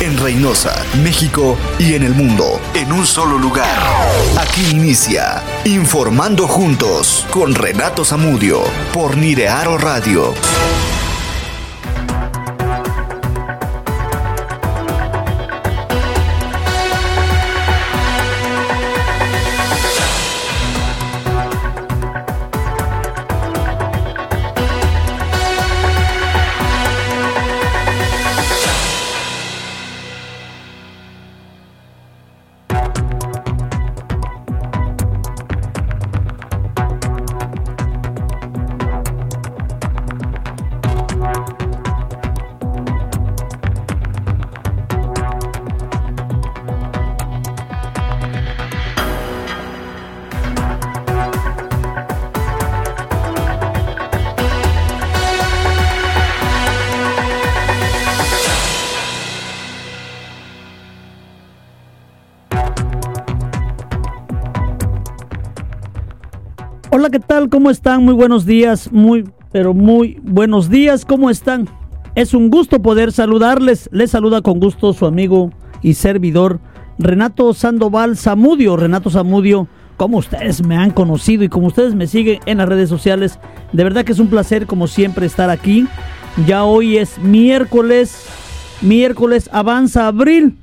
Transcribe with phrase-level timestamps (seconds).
[0.00, 3.66] En Reynosa, México y en el mundo, en un solo lugar.
[4.38, 8.62] Aquí inicia Informando Juntos con Renato Zamudio
[8.92, 10.32] por Nirearo Radio.
[67.14, 67.48] ¿Qué tal?
[67.48, 68.04] ¿Cómo están?
[68.04, 71.68] Muy buenos días, muy, pero muy buenos días, ¿cómo están?
[72.16, 73.88] Es un gusto poder saludarles.
[73.92, 76.58] Les saluda con gusto su amigo y servidor
[76.98, 78.76] Renato Sandoval Zamudio.
[78.76, 82.88] Renato Zamudio, como ustedes me han conocido y como ustedes me siguen en las redes
[82.88, 83.38] sociales,
[83.72, 85.86] de verdad que es un placer como siempre estar aquí.
[86.48, 88.26] Ya hoy es miércoles,
[88.82, 90.58] miércoles avanza abril,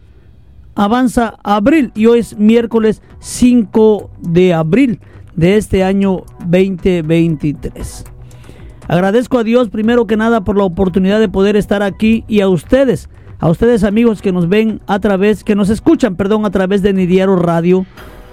[0.76, 5.00] avanza abril y hoy es miércoles 5 de abril
[5.36, 8.06] de este año 2023.
[8.88, 12.50] Agradezco a Dios primero que nada por la oportunidad de poder estar aquí y a
[12.50, 16.82] ustedes, a ustedes amigos que nos ven a través, que nos escuchan, perdón, a través
[16.82, 17.86] de Nidiaro Radio,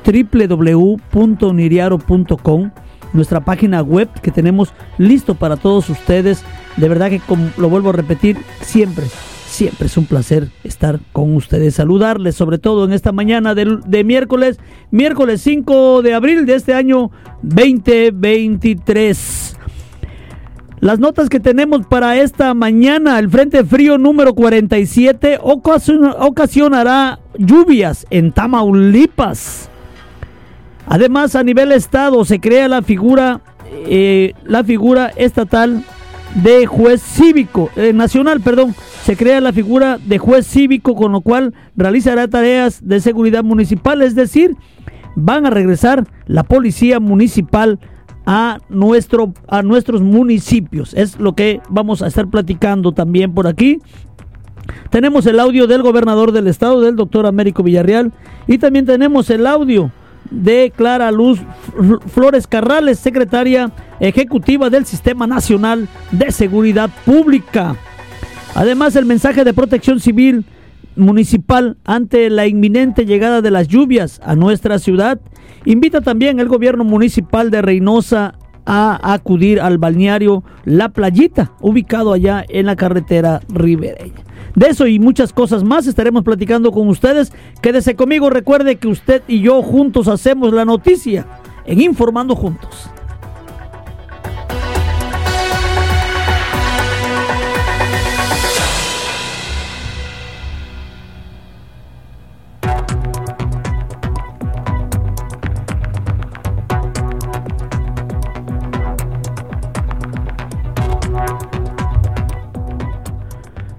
[0.04, 2.70] www.niriaro.com,
[3.12, 6.44] nuestra página web que tenemos listo para todos ustedes.
[6.76, 9.04] De verdad que como lo vuelvo a repetir, siempre
[9.48, 14.04] Siempre es un placer estar con ustedes, saludarles, sobre todo en esta mañana de, de,
[14.04, 14.60] miércoles,
[14.90, 17.10] miércoles 5 de abril de este año
[17.42, 19.56] 2023.
[20.80, 28.30] Las notas que tenemos para esta mañana, el Frente Frío número 47 ocasionará lluvias en
[28.32, 29.70] Tamaulipas.
[30.86, 33.40] Además, a nivel estado se crea la figura,
[33.72, 35.84] eh, la figura estatal
[36.34, 38.74] de juez cívico, eh, nacional, perdón,
[39.04, 44.02] se crea la figura de juez cívico, con lo cual realizará tareas de seguridad municipal,
[44.02, 44.56] es decir,
[45.16, 47.78] van a regresar la policía municipal
[48.26, 50.94] a, nuestro, a nuestros municipios.
[50.94, 53.78] Es lo que vamos a estar platicando también por aquí.
[54.90, 58.12] Tenemos el audio del gobernador del estado, del doctor Américo Villarreal,
[58.46, 59.90] y también tenemos el audio
[60.30, 61.40] de Clara Luz
[62.08, 67.76] Flores Carrales, secretaria ejecutiva del Sistema Nacional de Seguridad Pública.
[68.54, 70.44] Además, el mensaje de protección civil
[70.96, 75.20] municipal ante la inminente llegada de las lluvias a nuestra ciudad
[75.64, 78.34] invita también el gobierno municipal de Reynosa
[78.66, 84.22] a acudir al balneario La Playita, ubicado allá en la carretera ribereña.
[84.58, 87.32] De eso y muchas cosas más estaremos platicando con ustedes.
[87.62, 91.28] Quédese conmigo, recuerde que usted y yo juntos hacemos la noticia
[91.64, 92.90] en Informando Juntos.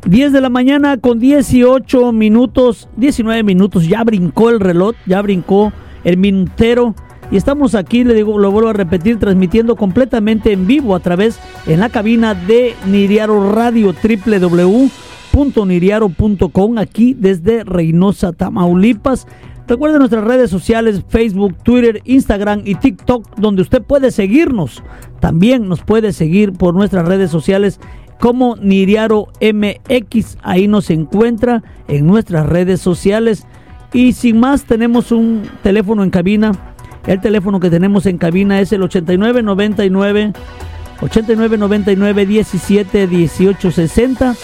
[0.10, 5.72] 10 de la mañana con 18 minutos, 19 minutos, ya brincó el reloj, ya brincó
[6.04, 6.96] el minutero.
[7.30, 11.40] Y estamos aquí, le digo, lo vuelvo a repetir, transmitiendo completamente en vivo a través
[11.68, 19.28] en la cabina de Niriaro Radio, www.niriaro.com, aquí desde Reynosa, Tamaulipas.
[19.68, 24.82] Recuerden nuestras redes sociales, Facebook, Twitter, Instagram y TikTok, donde usted puede seguirnos.
[25.20, 27.80] También nos puede seguir por nuestras redes sociales
[28.20, 30.38] como Niriaro MX.
[30.44, 33.46] Ahí nos encuentra en nuestras redes sociales.
[33.94, 36.52] Y sin más, tenemos un teléfono en cabina.
[37.08, 40.34] El teléfono que tenemos en cabina es el 8999
[41.02, 44.36] 8999 17 18 60.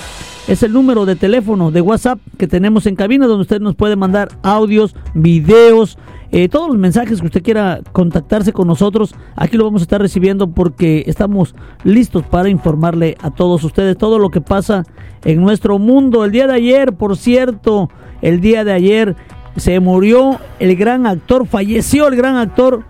[0.47, 3.95] Es el número de teléfono de WhatsApp que tenemos en cabina donde usted nos puede
[3.95, 5.97] mandar audios, videos,
[6.37, 10.01] eh, todos los mensajes que usted quiera contactarse con nosotros, aquí lo vamos a estar
[10.01, 11.55] recibiendo porque estamos
[11.85, 14.83] listos para informarle a todos ustedes todo lo que pasa
[15.23, 16.25] en nuestro mundo.
[16.25, 17.89] El día de ayer, por cierto,
[18.21, 19.15] el día de ayer
[19.55, 22.83] se murió el gran actor, falleció el gran actor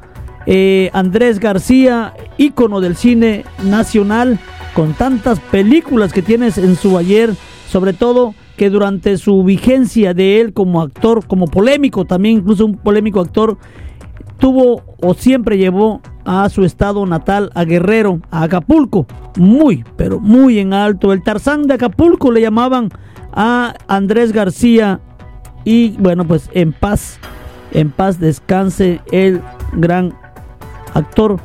[0.48, 4.40] eh, Andrés García, ícono del cine nacional,
[4.74, 7.36] con tantas películas que tienes en su ayer,
[7.70, 12.78] sobre todo que durante su vigencia de él como actor, como polémico, también incluso un
[12.78, 13.58] polémico actor,
[14.40, 19.06] tuvo o siempre llevó a su estado natal, a Guerrero, a Acapulco,
[19.38, 21.14] muy, pero muy en alto.
[21.14, 22.90] El Tarzán de Acapulco le llamaban
[23.32, 25.00] a Andrés García
[25.64, 27.20] y bueno, pues en paz,
[27.72, 29.42] en paz descanse el
[29.74, 30.14] gran
[30.94, 31.40] actor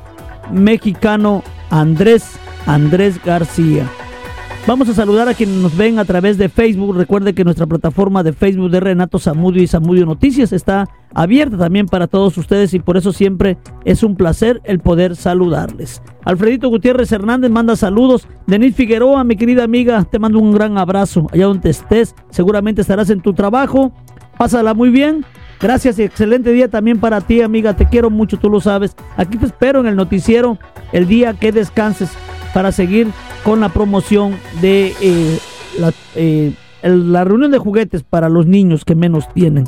[0.53, 3.89] mexicano Andrés, Andrés García.
[4.67, 6.95] Vamos a saludar a quienes nos ven a través de Facebook.
[6.95, 11.87] Recuerde que nuestra plataforma de Facebook de Renato Zamudio y Zamudio Noticias está abierta también
[11.87, 16.03] para todos ustedes y por eso siempre es un placer el poder saludarles.
[16.25, 18.29] Alfredito Gutiérrez Hernández manda saludos.
[18.47, 21.27] Denis Figueroa, mi querida amiga, te mando un gran abrazo.
[21.33, 23.93] Allá donde estés, seguramente estarás en tu trabajo.
[24.37, 25.25] Pásala muy bien.
[25.59, 27.75] Gracias y excelente día también para ti, amiga.
[27.75, 28.95] Te quiero mucho, tú lo sabes.
[29.17, 30.59] Aquí te espero en el noticiero
[30.93, 32.11] el día que descanses
[32.53, 33.09] para seguir
[33.45, 35.39] con la promoción de eh,
[35.79, 36.53] la, eh,
[36.83, 39.65] la, reunión de juguetes para los niños que menos tienen.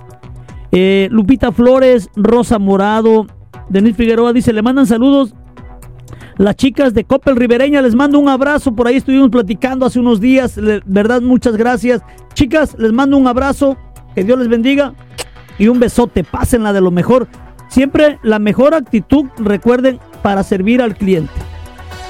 [0.73, 3.27] Eh, Lupita Flores, Rosa Morado,
[3.69, 5.35] Denis Figueroa dice, le mandan saludos.
[6.39, 8.75] Las chicas de Coppel Ribereña, les mando un abrazo.
[8.75, 10.59] Por ahí estuvimos platicando hace unos días.
[10.87, 12.03] verdad, muchas gracias.
[12.35, 13.77] Chicas, les mando un abrazo.
[14.15, 14.95] Que Dios les bendiga.
[15.59, 16.25] Y un besote.
[16.25, 17.29] Pásenla de lo mejor.
[17.69, 21.33] Siempre la mejor actitud, recuerden, para servir al cliente.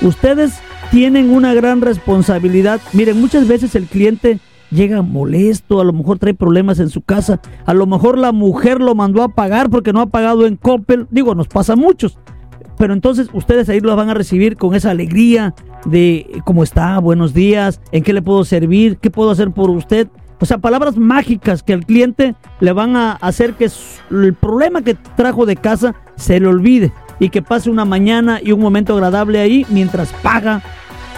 [0.00, 0.60] Ustedes
[0.90, 2.80] tienen una gran responsabilidad.
[2.92, 4.40] Miren, muchas veces el cliente
[4.70, 8.80] llega molesto, a lo mejor trae problemas en su casa, a lo mejor la mujer
[8.80, 11.06] lo mandó a pagar porque no ha pagado en Coppel.
[11.10, 12.18] Digo, nos pasa a muchos.
[12.78, 15.54] Pero entonces ustedes ahí lo van a recibir con esa alegría
[15.84, 20.08] de cómo está, buenos días, en qué le puedo servir, qué puedo hacer por usted.
[20.40, 23.70] O sea, palabras mágicas que al cliente le van a hacer que
[24.10, 28.52] el problema que trajo de casa se le olvide y que pase una mañana y
[28.52, 30.62] un momento agradable ahí mientras paga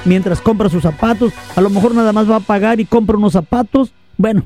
[0.05, 1.33] mientras compra sus zapatos.
[1.57, 3.93] A lo mejor nada más va a pagar y compra unos zapatos.
[4.17, 4.43] Bueno,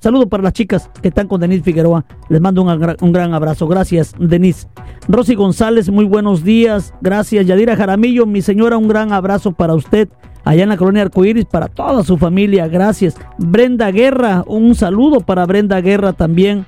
[0.00, 2.04] saludo para las chicas que están con Denise Figueroa.
[2.28, 3.66] Les mando un, gran abrazo.
[3.66, 4.68] Gracias, Denise.
[5.08, 6.94] Rosy González, muy buenos días.
[7.00, 7.46] Gracias.
[7.46, 10.08] Yadira Jaramillo, mi señora, un gran abrazo para usted.
[10.44, 12.66] Allá en la colonia Arcoíris, para toda su familia.
[12.66, 13.16] Gracias.
[13.38, 16.66] Brenda Guerra, un saludo para Brenda Guerra también.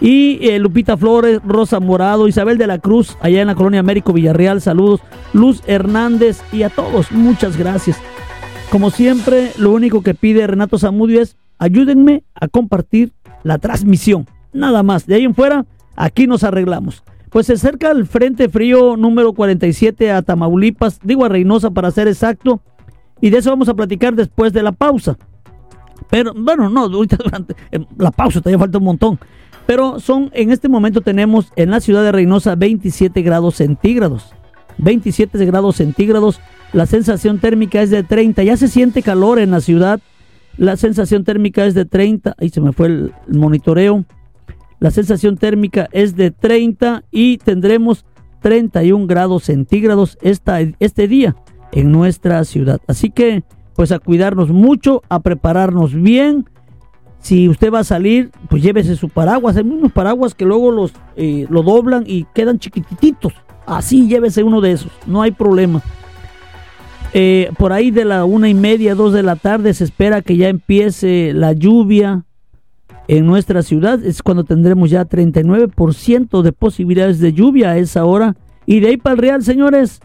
[0.00, 4.12] Y eh, Lupita Flores, Rosa Morado, Isabel de la Cruz, allá en la colonia Américo
[4.12, 5.00] Villarreal, saludos.
[5.32, 7.98] Luz Hernández y a todos, muchas gracias.
[8.70, 13.12] Como siempre, lo único que pide Renato Zamudio es ayúdenme a compartir
[13.42, 14.26] la transmisión.
[14.52, 15.06] Nada más.
[15.06, 17.02] De ahí en fuera, aquí nos arreglamos.
[17.30, 22.08] Pues se acerca el Frente Frío número 47 a Tamaulipas, digo a Reynosa para ser
[22.08, 22.62] exacto,
[23.20, 25.16] y de eso vamos a platicar después de la pausa.
[26.08, 27.54] Pero bueno, no, ahorita durante
[27.98, 29.18] la pausa todavía falta un montón.
[29.66, 34.32] Pero son, en este momento tenemos en la ciudad de Reynosa 27 grados centígrados.
[34.78, 36.40] 27 grados centígrados.
[36.72, 38.44] La sensación térmica es de 30.
[38.44, 40.00] Ya se siente calor en la ciudad.
[40.56, 42.36] La sensación térmica es de 30.
[42.38, 44.04] Ahí se me fue el, monitoreo.
[44.78, 48.04] La sensación térmica es de 30 y tendremos
[48.42, 51.34] 31 grados centígrados esta, este día
[51.72, 52.80] en nuestra ciudad.
[52.86, 53.42] Así que,
[53.74, 56.44] pues a cuidarnos mucho, a prepararnos bien
[57.26, 59.56] si usted va a salir, pues llévese su paraguas.
[59.56, 63.32] Hay unos paraguas que luego los eh, lo doblan y quedan chiquititos.
[63.66, 65.82] Así llévese uno de esos, no hay problema.
[67.12, 70.36] Eh, por ahí de la una y media, dos de la tarde se espera que
[70.36, 72.22] ya empiece la lluvia
[73.08, 74.04] en nuestra ciudad.
[74.04, 78.36] Es cuando tendremos ya 39% de posibilidades de lluvia a esa hora.
[78.66, 80.00] Y de ahí para el Real, señores,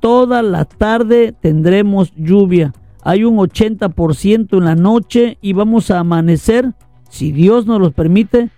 [0.00, 2.74] toda la tarde tendremos lluvia
[3.08, 6.74] hay un 80% en la noche y vamos a amanecer,
[7.08, 8.50] si Dios nos lo permite,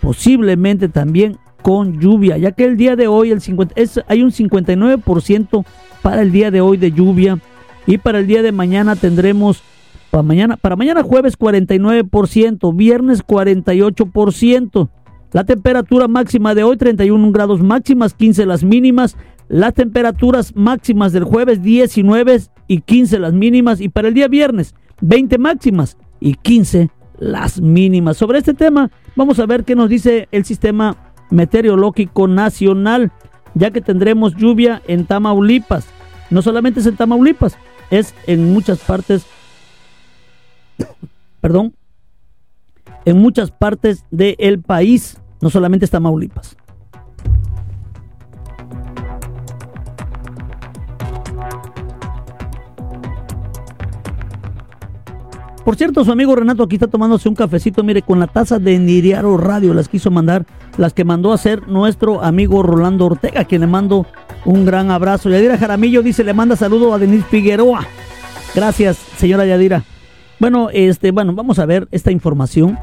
[0.00, 4.30] posiblemente también con lluvia, ya que el día de hoy el 50, es, hay un
[4.30, 5.66] 59%
[6.00, 7.40] para el día de hoy de lluvia
[7.88, 9.64] y para el día de mañana tendremos
[10.12, 14.88] para mañana, para mañana jueves 49%, viernes 48%.
[15.32, 19.16] La temperatura máxima de hoy 31 grados máximas, 15 las mínimas.
[19.48, 24.74] Las temperaturas máximas del jueves 19 y 15 las mínimas y para el día viernes
[25.00, 28.18] 20 máximas y 15 las mínimas.
[28.18, 33.10] Sobre este tema vamos a ver qué nos dice el sistema meteorológico nacional,
[33.54, 35.86] ya que tendremos lluvia en Tamaulipas.
[36.28, 37.56] No solamente es en Tamaulipas,
[37.90, 39.26] es en muchas partes,
[41.40, 41.74] perdón,
[43.06, 46.57] en muchas partes del país, no solamente es Tamaulipas.
[55.68, 58.78] Por cierto, su amigo Renato aquí está tomándose un cafecito, mire, con la taza de
[58.78, 60.46] Niriaro Radio, las quiso mandar,
[60.78, 64.06] las que mandó a hacer nuestro amigo Rolando Ortega, quien le mando
[64.46, 65.28] un gran abrazo.
[65.28, 67.86] Yadira Jaramillo dice, le manda saludo a Denis Figueroa.
[68.54, 69.84] Gracias, señora Yadira.
[70.40, 72.78] Bueno, este, bueno, vamos a ver esta información.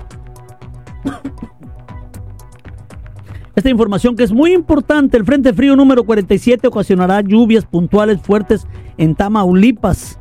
[3.55, 8.67] Esta información que es muy importante, el Frente Frío número 47 ocasionará lluvias puntuales fuertes
[8.99, 10.19] en Tamaulipas.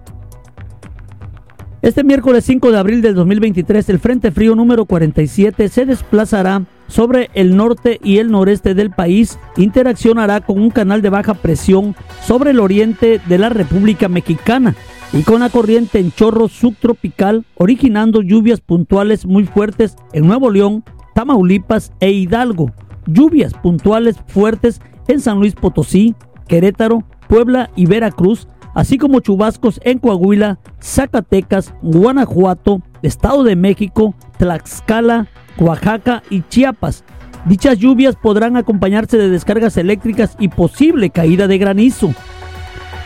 [1.85, 7.29] Este miércoles 5 de abril del 2023, el Frente Frío número 47 se desplazará sobre
[7.35, 12.53] el norte y el noreste del país, interaccionará con un canal de baja presión sobre
[12.53, 14.75] el oriente de la República Mexicana
[15.13, 20.85] y con la corriente en chorro subtropical, originando lluvias puntuales muy fuertes en Nuevo León,
[21.15, 22.73] Tamaulipas e Hidalgo.
[23.07, 26.15] Lluvias puntuales fuertes en San Luis Potosí,
[26.49, 35.29] Querétaro, Puebla y Veracruz, así como chubascos en Coahuila, Zacatecas, Guanajuato, Estado de México, Tlaxcala,
[35.59, 37.05] Oaxaca y Chiapas.
[37.47, 42.13] Dichas lluvias podrán acompañarse de descargas eléctricas y posible caída de granizo.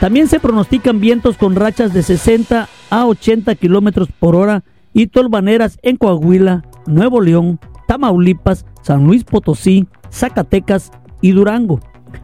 [0.00, 5.78] También se pronostican vientos con rachas de 60 a 80 kilómetros por hora y tolvaneras
[5.82, 7.58] en Coahuila, Nuevo León,
[7.88, 11.80] Tamaulipas, San Luis Potosí, Zacatecas y Durango,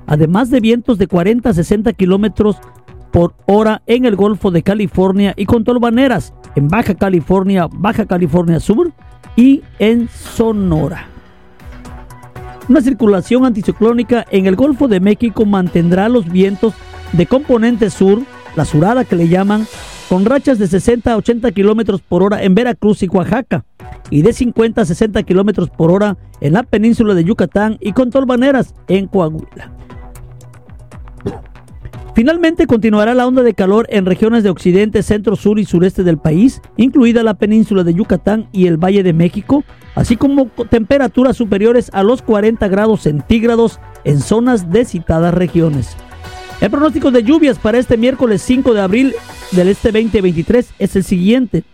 [0.06, 2.58] además de vientos de 40 a 60 kilómetros
[3.14, 8.58] por hora en el Golfo de California y con tolvaneras en Baja California, Baja California
[8.58, 8.90] Sur
[9.36, 11.06] y en Sonora.
[12.68, 16.74] Una circulación anticiclónica en el Golfo de México mantendrá los vientos
[17.12, 18.20] de componente sur,
[18.56, 19.64] la surada que le llaman,
[20.08, 23.64] con rachas de 60 a 80 kilómetros por hora en Veracruz y Oaxaca,
[24.10, 28.10] y de 50 a 60 kilómetros por hora en la península de Yucatán y con
[28.10, 29.70] tolvaneras en Coahuila.
[32.14, 36.16] Finalmente continuará la onda de calor en regiones de occidente, centro, sur y sureste del
[36.16, 39.64] país, incluida la península de Yucatán y el Valle de México,
[39.96, 45.96] así como temperaturas superiores a los 40 grados centígrados en zonas de citadas regiones.
[46.60, 49.14] El pronóstico de lluvias para este miércoles 5 de abril
[49.50, 51.64] del este 2023 es el siguiente.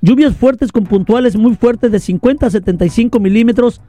[0.00, 3.82] Lluvias fuertes con puntuales muy fuertes de 50 a 75 milímetros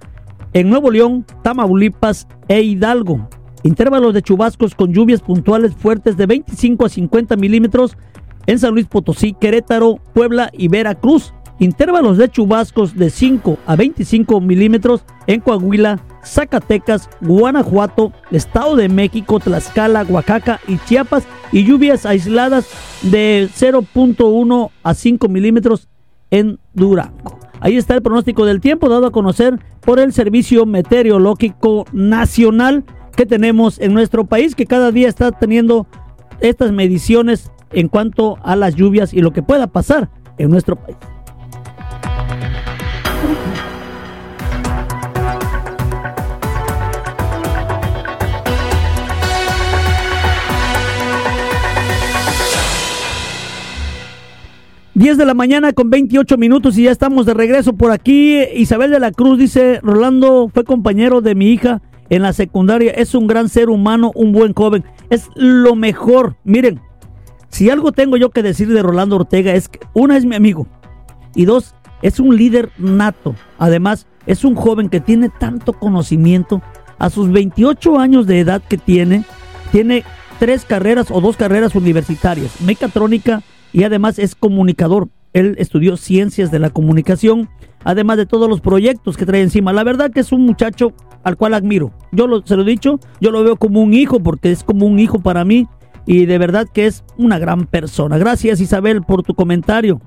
[0.53, 3.27] en Nuevo León, Tamaulipas e Hidalgo.
[3.63, 7.97] Intervalos de chubascos con lluvias puntuales fuertes de 25 a 50 milímetros
[8.45, 11.33] en San Luis Potosí, Querétaro, Puebla y Veracruz.
[11.59, 19.41] Intervalos de chubascos de 5 a 25 milímetros en Coahuila, Zacatecas, Guanajuato, Estado de México,
[19.41, 21.27] Tlaxcala, Oaxaca y Chiapas.
[21.51, 22.69] Y lluvias aisladas
[23.01, 25.89] de 0.1 a 5 milímetros
[26.31, 27.39] en Durango.
[27.59, 32.85] Ahí está el pronóstico del tiempo dado a conocer por el Servicio Meteorológico Nacional
[33.19, 35.87] que tenemos en nuestro país, que cada día está teniendo
[36.39, 40.95] estas mediciones en cuanto a las lluvias y lo que pueda pasar en nuestro país.
[54.93, 58.39] 10 de la mañana con 28 minutos y ya estamos de regreso por aquí.
[58.53, 63.13] Isabel de la Cruz dice, Rolando fue compañero de mi hija en la secundaria, es
[63.15, 66.35] un gran ser humano, un buen joven, es lo mejor.
[66.43, 66.81] Miren,
[67.49, 70.67] si algo tengo yo que decir de Rolando Ortega es que una es mi amigo
[71.35, 73.35] y dos, es un líder nato.
[73.57, 76.61] Además, es un joven que tiene tanto conocimiento.
[76.97, 79.23] A sus 28 años de edad que tiene,
[79.71, 80.03] tiene
[80.37, 85.09] tres carreras o dos carreras universitarias, mecatrónica, y además es comunicador.
[85.33, 87.49] Él estudió ciencias de la comunicación,
[87.83, 89.73] además de todos los proyectos que trae encima.
[89.73, 90.93] La verdad que es un muchacho
[91.23, 91.91] al cual admiro.
[92.11, 94.99] Yo se lo he dicho, yo lo veo como un hijo porque es como un
[94.99, 95.67] hijo para mí
[96.05, 98.17] y de verdad que es una gran persona.
[98.17, 100.01] Gracias Isabel por tu comentario.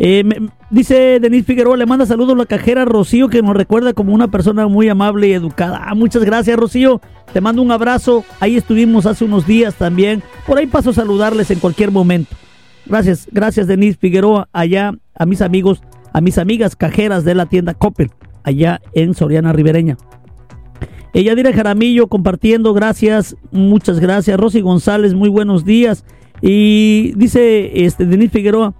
[0.00, 0.22] Eh,
[0.70, 4.28] dice Denis Figueroa, le manda saludos a la cajera Rocío que nos recuerda como una
[4.28, 5.82] persona muy amable y educada.
[5.84, 7.00] Ah, muchas gracias Rocío,
[7.32, 8.24] te mando un abrazo.
[8.38, 10.22] Ahí estuvimos hace unos días también.
[10.46, 12.36] Por ahí paso a saludarles en cualquier momento.
[12.86, 17.74] Gracias, gracias Denise Figueroa, allá a mis amigos, a mis amigas cajeras de la tienda
[17.74, 18.10] Coppel,
[18.44, 19.96] allá en Soriana Ribereña.
[21.14, 24.38] Ella diré Jaramillo compartiendo, gracias, muchas gracias.
[24.38, 26.04] Rosy González, muy buenos días.
[26.40, 28.74] Y dice este Denise Figueroa,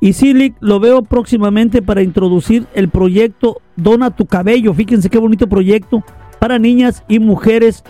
[0.00, 4.74] y Silic lo veo próximamente para introducir el proyecto Dona tu cabello.
[4.74, 6.04] Fíjense qué bonito proyecto
[6.38, 7.84] para niñas y mujeres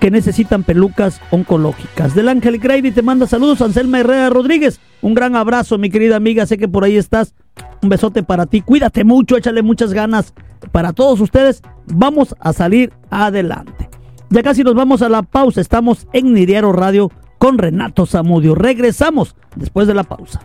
[0.00, 2.16] que necesitan pelucas oncológicas.
[2.16, 4.80] Del Ángel Grady te manda saludos, Anselma Herrera Rodríguez.
[5.00, 6.46] Un gran abrazo, mi querida amiga.
[6.46, 7.34] Sé que por ahí estás.
[7.82, 8.60] Un besote para ti.
[8.60, 10.34] Cuídate mucho, échale muchas ganas.
[10.70, 13.90] Para todos ustedes, vamos a salir adelante.
[14.30, 15.60] Ya casi nos vamos a la pausa.
[15.60, 18.54] Estamos en Niriaro Radio con Renato Zamudio.
[18.54, 20.40] Regresamos después de la pausa.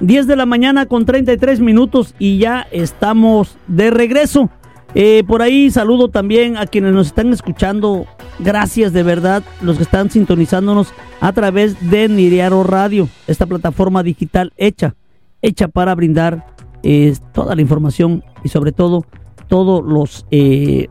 [0.00, 4.48] 10 de la mañana con 33 minutos y ya estamos de regreso.
[4.94, 8.06] Eh, por ahí saludo también a quienes nos están escuchando.
[8.38, 14.52] Gracias de verdad, los que están sintonizándonos a través de Niriaro Radio, esta plataforma digital
[14.56, 14.94] hecha
[15.42, 16.46] hecha para brindar
[16.82, 19.04] eh, toda la información y sobre todo
[19.48, 20.88] todos los eh,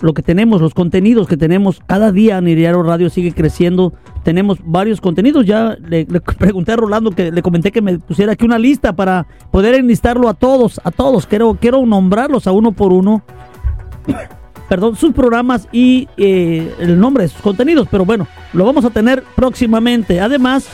[0.00, 3.94] lo que tenemos, los contenidos que tenemos cada día Niriaro Radio sigue creciendo.
[4.22, 5.46] Tenemos varios contenidos.
[5.46, 6.06] Ya le,
[6.38, 10.28] pregunté a Rolando que le comenté que me pusiera aquí una lista para poder enlistarlo
[10.28, 11.26] a todos, a todos.
[11.26, 13.22] Quiero, quiero nombrarlos a uno por uno.
[14.68, 17.86] Perdón, sus programas y eh, el nombre de sus contenidos.
[17.90, 20.20] Pero bueno, lo vamos a tener próximamente.
[20.20, 20.68] Además,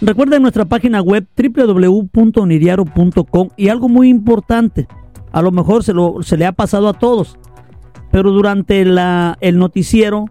[0.00, 4.88] recuerden nuestra página web www.niriaro.com y algo muy importante.
[5.32, 7.38] A lo mejor se, lo, se le ha pasado a todos
[8.10, 10.26] pero durante la, el noticiero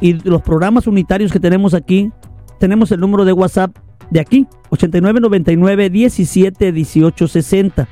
[0.00, 2.10] y los programas unitarios que tenemos aquí,
[2.58, 3.76] tenemos el número de WhatsApp
[4.10, 7.88] de aquí, 8999 17 18 60.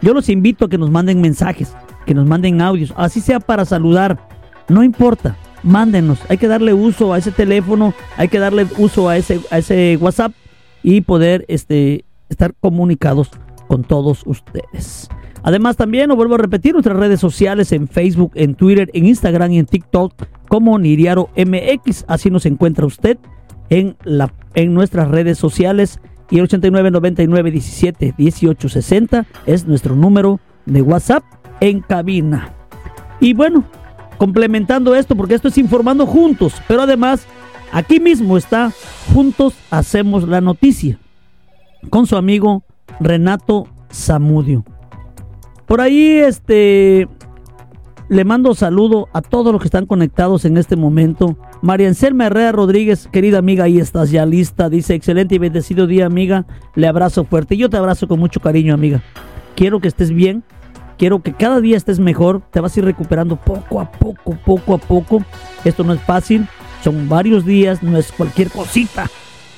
[0.00, 1.74] Yo los invito a que nos manden mensajes,
[2.06, 4.28] que nos manden audios, así sea para saludar,
[4.68, 9.16] no importa, mándenos, hay que darle uso a ese teléfono, hay que darle uso a
[9.16, 10.32] ese, a ese WhatsApp
[10.82, 13.30] y poder este, estar comunicados
[13.68, 15.08] con todos ustedes.
[15.42, 19.52] Además también, lo vuelvo a repetir, nuestras redes sociales en Facebook, en Twitter, en Instagram
[19.52, 20.12] y en TikTok
[20.48, 22.04] como Niriaro MX.
[22.08, 23.18] Así nos encuentra usted
[23.70, 26.00] en, la, en nuestras redes sociales.
[26.30, 31.24] Y el 89 99 17 18 60 es nuestro número de WhatsApp
[31.60, 32.52] en cabina.
[33.20, 33.64] Y bueno,
[34.18, 37.26] complementando esto, porque esto es informando juntos, pero además
[37.72, 38.72] aquí mismo está
[39.14, 40.98] Juntos Hacemos la Noticia
[41.88, 42.64] con su amigo
[43.00, 44.64] Renato Zamudio.
[45.66, 47.08] Por ahí, este,
[48.08, 51.36] le mando saludo a todos los que están conectados en este momento.
[51.60, 54.70] María Anselma Herrera Rodríguez, querida amiga, ahí estás ya lista.
[54.70, 56.46] Dice, excelente y bendecido día, amiga.
[56.74, 57.56] Le abrazo fuerte.
[57.56, 59.02] Yo te abrazo con mucho cariño, amiga.
[59.54, 60.42] Quiero que estés bien.
[60.98, 62.42] Quiero que cada día estés mejor.
[62.50, 65.22] Te vas a ir recuperando poco a poco, poco a poco.
[65.64, 66.46] Esto no es fácil.
[66.82, 69.08] Son varios días, no es cualquier cosita.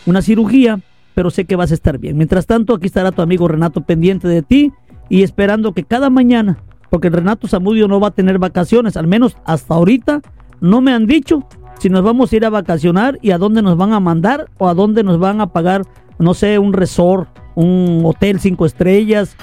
[0.07, 0.81] Una cirugía,
[1.15, 2.17] pero sé que vas a estar bien.
[2.17, 4.73] Mientras tanto, aquí estará tu amigo Renato pendiente de ti
[5.09, 9.37] y esperando que cada mañana, porque Renato Zamudio no va a tener vacaciones, al menos
[9.45, 10.23] hasta ahorita
[10.61, 11.47] no me han dicho
[11.79, 14.69] si nos vamos a ir a vacacionar y a dónde nos van a mandar o
[14.69, 15.83] a dónde nos van a pagar,
[16.19, 19.37] no sé, un resort, un hotel cinco estrellas,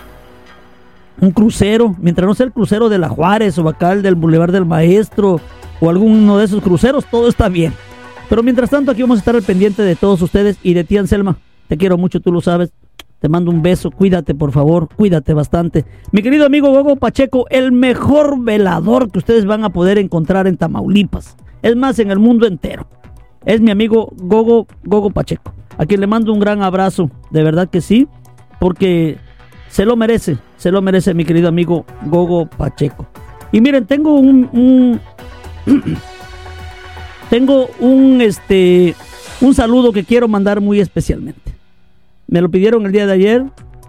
[1.20, 4.52] un crucero, mientras no sea el crucero de la Juárez o acá el del Boulevard
[4.52, 5.40] del Maestro
[5.80, 7.74] o alguno de esos cruceros, todo está bien.
[8.30, 10.98] Pero mientras tanto aquí vamos a estar al pendiente de todos ustedes y de ti
[10.98, 11.38] Anselma.
[11.68, 12.72] Te quiero mucho, tú lo sabes.
[13.20, 15.86] Te mando un beso, cuídate por favor, cuídate bastante.
[16.12, 20.58] Mi querido amigo Gogo Pacheco, el mejor velador que ustedes van a poder encontrar en
[20.58, 21.36] Tamaulipas.
[21.64, 22.88] Es más, en el mundo entero.
[23.44, 27.70] Es mi amigo Gogo, Gogo Pacheco, a quien le mando un gran abrazo, de verdad
[27.70, 28.08] que sí,
[28.60, 29.18] porque
[29.70, 33.08] se lo merece, se lo merece mi querido amigo Gogo Pacheco.
[33.52, 35.00] Y miren, tengo un,
[37.30, 38.96] tengo un este
[39.40, 41.54] un saludo que quiero mandar muy especialmente.
[42.28, 43.46] Me lo pidieron el día de ayer,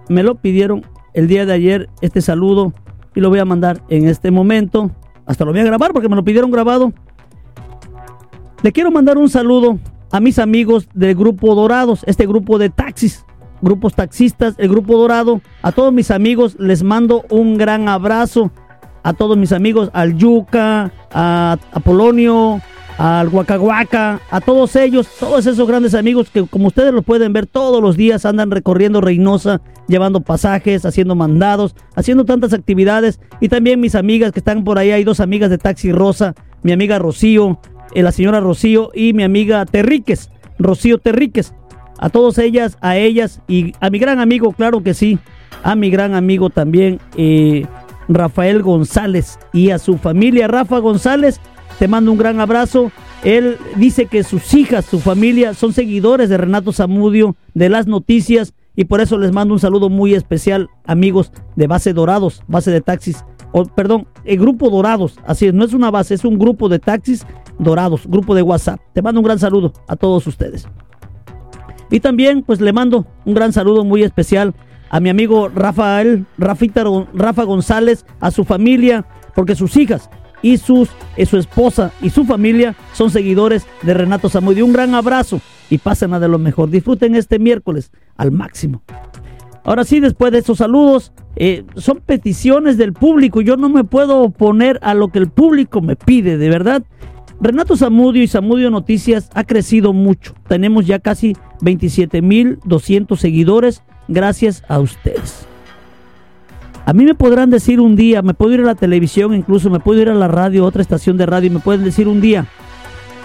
[0.08, 2.72] me lo pidieron el día de ayer este saludo
[3.14, 4.90] y lo voy a mandar en este momento.
[5.26, 6.92] Hasta lo voy a grabar porque me lo pidieron grabado.
[8.62, 9.78] Le quiero mandar un saludo
[10.10, 13.24] a mis amigos del Grupo Dorados, este grupo de taxis,
[13.60, 15.40] grupos taxistas, el Grupo Dorado.
[15.62, 18.50] A todos mis amigos les mando un gran abrazo.
[19.02, 22.60] A todos mis amigos, al Yuca, a Apolonio,
[22.98, 27.46] al Huacahuaca, a todos ellos, todos esos grandes amigos que como ustedes lo pueden ver
[27.46, 33.78] todos los días andan recorriendo Reynosa, llevando pasajes, haciendo mandados, haciendo tantas actividades y también
[33.78, 37.60] mis amigas que están por ahí, hay dos amigas de Taxi Rosa, mi amiga Rocío,
[37.94, 41.54] eh, la señora Rocío y mi amiga Terríquez, Rocío Terríquez.
[41.98, 45.18] A todas ellas, a ellas y a mi gran amigo, claro que sí,
[45.62, 47.66] a mi gran amigo también, eh,
[48.08, 51.40] Rafael González y a su familia, Rafa González,
[51.78, 52.90] te mando un gran abrazo.
[53.24, 58.54] Él dice que sus hijas, su familia, son seguidores de Renato Zamudio, de las noticias,
[58.76, 62.80] y por eso les mando un saludo muy especial, amigos de Base Dorados, base de
[62.80, 66.68] taxis, o perdón, el grupo Dorados, así es, no es una base, es un grupo
[66.68, 67.26] de taxis
[67.58, 68.80] dorados, grupo de WhatsApp.
[68.92, 70.68] Te mando un gran saludo a todos ustedes.
[71.90, 74.54] Y también, pues le mando un gran saludo muy especial
[74.90, 80.10] a mi amigo Rafael, Rafita, Rafa González, a su familia, porque sus hijas
[80.42, 84.64] y sus, eh, su esposa y su familia son seguidores de Renato Zamudio.
[84.64, 86.70] Un gran abrazo y pasen a de lo mejor.
[86.70, 88.82] Disfruten este miércoles al máximo.
[89.64, 93.42] Ahora sí, después de estos saludos, eh, son peticiones del público.
[93.42, 96.84] Yo no me puedo oponer a lo que el público me pide, de verdad.
[97.40, 100.34] Renato Zamudio y Zamudio Noticias ha crecido mucho.
[100.48, 105.46] Tenemos ya casi 27.200 seguidores gracias a ustedes.
[106.84, 109.78] A mí me podrán decir un día, me puedo ir a la televisión, incluso me
[109.78, 112.46] puedo ir a la radio, otra estación de radio, me pueden decir un día,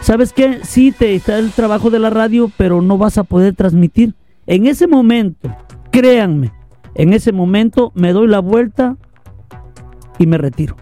[0.02, 0.60] ¿sabes qué?
[0.64, 4.16] Sí, te está el trabajo de la radio, pero no vas a poder transmitir.
[4.48, 5.50] En ese momento,
[5.92, 6.52] créanme,
[6.94, 8.98] en ese momento me doy la vuelta
[10.20, 10.76] y me retiro.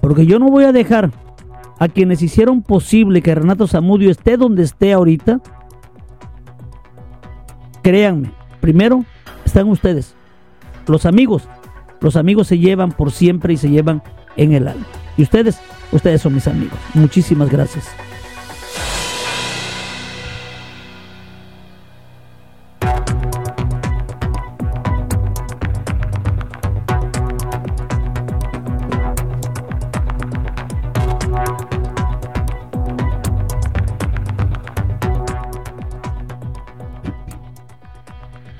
[0.00, 1.10] Porque yo no voy a dejar
[1.78, 5.40] a quienes hicieron posible que Renato Zamudio esté donde esté ahorita.
[7.82, 9.04] Créanme, primero
[9.44, 10.14] están ustedes,
[10.86, 11.48] los amigos.
[12.00, 14.02] Los amigos se llevan por siempre y se llevan
[14.36, 14.86] en el alma.
[15.16, 15.58] Y ustedes,
[15.90, 16.78] ustedes son mis amigos.
[16.94, 17.88] Muchísimas gracias.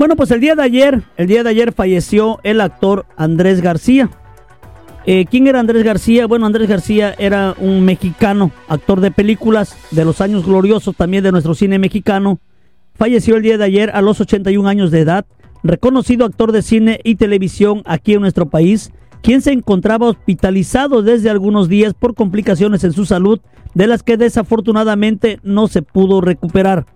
[0.09, 4.09] Bueno, pues el día de ayer, el día de ayer falleció el actor Andrés García.
[5.05, 6.27] Eh, ¿Quién era Andrés García?
[6.27, 11.31] Bueno, Andrés García era un mexicano, actor de películas de los años gloriosos también de
[11.31, 12.41] nuestro cine mexicano.
[12.95, 15.27] Falleció el día de ayer a los 81 años de edad,
[15.63, 18.91] reconocido actor de cine y televisión aquí en nuestro país,
[19.21, 23.41] quien se encontraba hospitalizado desde algunos días por complicaciones en su salud,
[23.75, 26.87] de las que desafortunadamente no se pudo recuperar.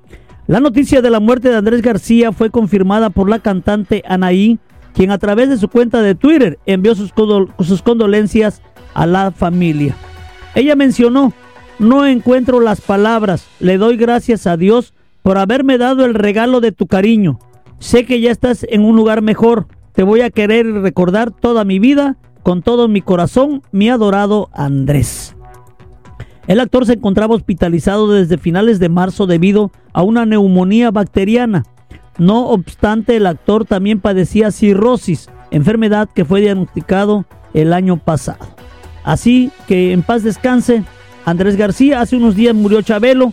[0.49, 4.59] La noticia de la muerte de Andrés García fue confirmada por la cantante Anaí,
[4.93, 7.13] quien a través de su cuenta de Twitter envió sus,
[7.61, 8.61] sus condolencias
[8.93, 9.95] a la familia.
[10.55, 11.33] Ella mencionó,
[11.79, 16.73] no encuentro las palabras, le doy gracias a Dios por haberme dado el regalo de
[16.73, 17.39] tu cariño.
[17.79, 21.79] Sé que ya estás en un lugar mejor, te voy a querer recordar toda mi
[21.79, 25.37] vida, con todo mi corazón, mi adorado Andrés.
[26.47, 31.65] El actor se encontraba hospitalizado desde finales de marzo debido a una neumonía bacteriana.
[32.19, 37.25] No obstante, el actor también padecía cirrosis, enfermedad que fue diagnosticado
[37.55, 38.47] el año pasado.
[39.05, 40.85] Así que en paz descanse
[41.25, 42.01] Andrés García.
[42.01, 43.33] Hace unos días murió Chabelo.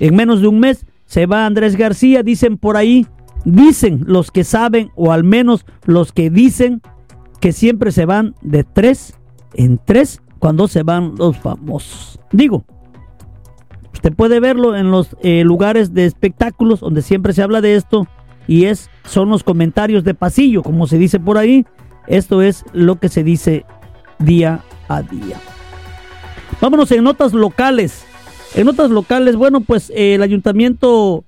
[0.00, 2.22] En menos de un mes se va Andrés García.
[2.22, 3.06] Dicen por ahí,
[3.44, 6.82] dicen los que saben o al menos los que dicen
[7.40, 9.14] que siempre se van de tres
[9.54, 12.18] en tres cuando se van los famosos.
[12.32, 12.64] Digo,
[13.92, 18.06] usted puede verlo en los eh, lugares de espectáculos donde siempre se habla de esto
[18.46, 21.66] y es son los comentarios de pasillo, como se dice por ahí.
[22.06, 23.66] Esto es lo que se dice
[24.18, 25.38] día a día.
[26.60, 28.04] Vámonos en notas locales.
[28.54, 31.24] En notas locales, bueno, pues eh, el ayuntamiento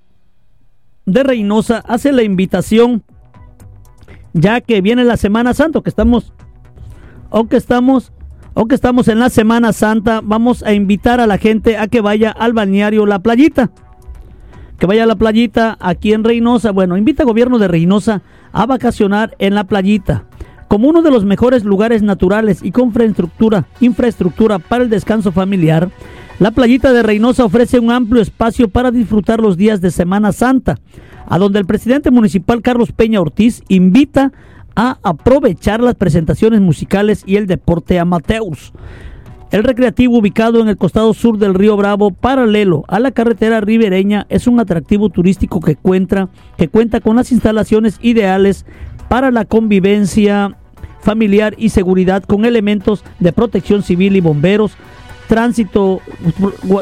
[1.05, 3.05] de Reynosa hace la invitación
[4.33, 6.33] ya que viene la Semana Santa, que estamos,
[7.31, 8.13] aunque estamos
[8.55, 12.31] aunque estamos en la Semana Santa, vamos a invitar a la gente a que vaya
[12.31, 13.71] al balneario La Playita.
[14.79, 16.71] Que vaya a la playita aquí en Reynosa.
[16.71, 20.25] Bueno, invita al gobierno de Reynosa a vacacionar en la playita.
[20.69, 25.91] Como uno de los mejores lugares naturales y con infraestructura, infraestructura para el descanso familiar,
[26.39, 30.79] la playita de Reynosa ofrece un amplio espacio para disfrutar los días de Semana Santa,
[31.27, 34.33] a donde el presidente municipal Carlos Peña Ortiz invita
[34.83, 38.73] a aprovechar las presentaciones musicales y el deporte amateurs.
[39.51, 44.25] El recreativo ubicado en el costado sur del río Bravo, paralelo a la carretera ribereña,
[44.31, 48.65] es un atractivo turístico que cuenta, que cuenta con las instalaciones ideales
[49.11, 50.57] para la convivencia
[51.03, 54.73] familiar y seguridad con elementos de protección civil y bomberos,
[55.29, 56.01] tránsito,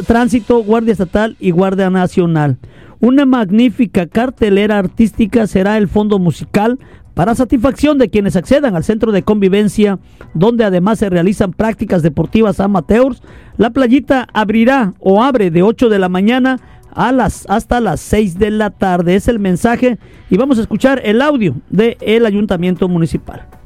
[0.06, 2.58] tránsito, guardia estatal y guardia nacional.
[3.00, 6.78] Una magnífica cartelera artística será el fondo musical
[7.18, 9.98] para satisfacción de quienes accedan al centro de convivencia,
[10.34, 13.24] donde además se realizan prácticas deportivas amateurs,
[13.56, 16.60] la playita abrirá o abre de 8 de la mañana
[16.94, 19.16] hasta las 6 de la tarde.
[19.16, 19.98] Es el mensaje
[20.30, 23.57] y vamos a escuchar el audio del ayuntamiento municipal.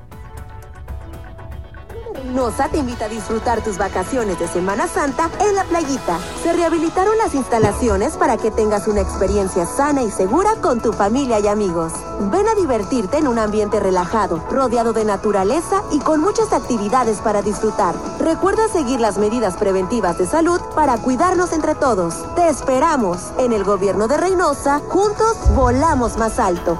[2.32, 6.18] Nosa te invita a disfrutar tus vacaciones de Semana Santa en la playita.
[6.42, 11.40] Se rehabilitaron las instalaciones para que tengas una experiencia sana y segura con tu familia
[11.40, 11.92] y amigos.
[12.30, 17.42] Ven a divertirte en un ambiente relajado, rodeado de naturaleza y con muchas actividades para
[17.42, 17.94] disfrutar.
[18.18, 22.14] Recuerda seguir las medidas preventivas de salud para cuidarnos entre todos.
[22.34, 23.32] Te esperamos.
[23.38, 26.78] En el gobierno de Reynosa, juntos volamos más alto.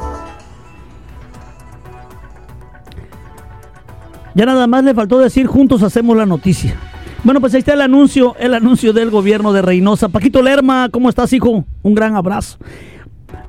[4.34, 6.74] Ya nada más le faltó decir juntos hacemos la noticia.
[7.24, 10.08] Bueno, pues ahí está el anuncio, el anuncio del gobierno de Reynosa.
[10.08, 11.64] Paquito Lerma, ¿cómo estás, hijo?
[11.82, 12.58] Un gran abrazo.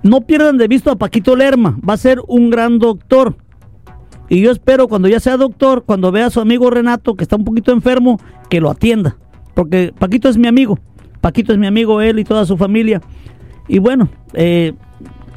[0.03, 3.35] No pierdan de vista a Paquito Lerma, va a ser un gran doctor.
[4.29, 7.35] Y yo espero cuando ya sea doctor, cuando vea a su amigo Renato, que está
[7.35, 8.19] un poquito enfermo,
[8.49, 9.15] que lo atienda.
[9.53, 10.77] Porque Paquito es mi amigo.
[11.21, 13.01] Paquito es mi amigo, él y toda su familia.
[13.67, 14.73] Y bueno, eh,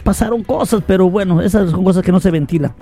[0.02, 2.72] pasaron cosas, pero bueno, esas son cosas que no se ventilan.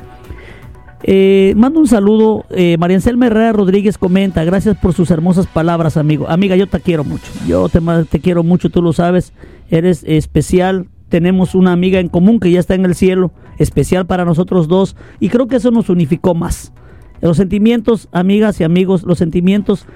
[1.07, 2.47] Eh, mando un saludo.
[2.51, 6.29] Eh, María Anselma Herrera Rodríguez comenta, gracias por sus hermosas palabras, amigo.
[6.29, 7.31] Amiga, yo te quiero mucho.
[7.47, 9.33] Yo te, te quiero mucho, tú lo sabes.
[9.71, 14.25] Eres especial tenemos una amiga en común que ya está en el cielo, especial para
[14.25, 16.73] nosotros dos, y creo que eso nos unificó más.
[17.21, 19.87] Los sentimientos, amigas y amigos, los sentimientos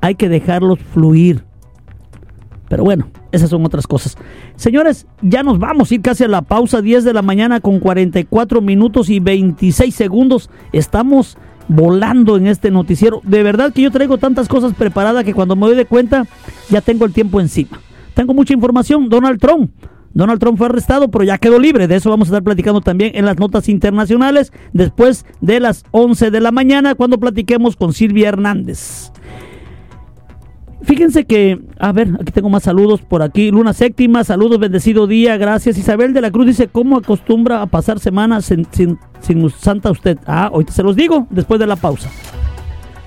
[0.00, 1.44] hay que dejarlos fluir.
[2.68, 4.16] Pero bueno, esas son otras cosas.
[4.56, 7.78] Señores, ya nos vamos a ir casi a la pausa, 10 de la mañana con
[7.78, 10.50] 44 minutos y 26 segundos.
[10.72, 13.20] Estamos volando en este noticiero.
[13.24, 16.26] De verdad que yo traigo tantas cosas preparadas que cuando me doy de cuenta
[16.68, 17.80] ya tengo el tiempo encima.
[18.14, 19.08] Tengo mucha información.
[19.08, 19.70] Donald Trump.
[20.14, 21.86] Donald Trump fue arrestado, pero ya quedó libre.
[21.86, 26.30] De eso vamos a estar platicando también en las notas internacionales después de las 11
[26.30, 29.12] de la mañana cuando platiquemos con Silvia Hernández.
[30.82, 33.50] Fíjense que, a ver, aquí tengo más saludos por aquí.
[33.50, 35.78] Luna séptima, saludos, bendecido día, gracias.
[35.78, 40.18] Isabel de la Cruz dice, ¿cómo acostumbra a pasar semanas sin, sin, Santa usted?
[40.26, 42.10] Ah, ahorita se los digo, después de la pausa.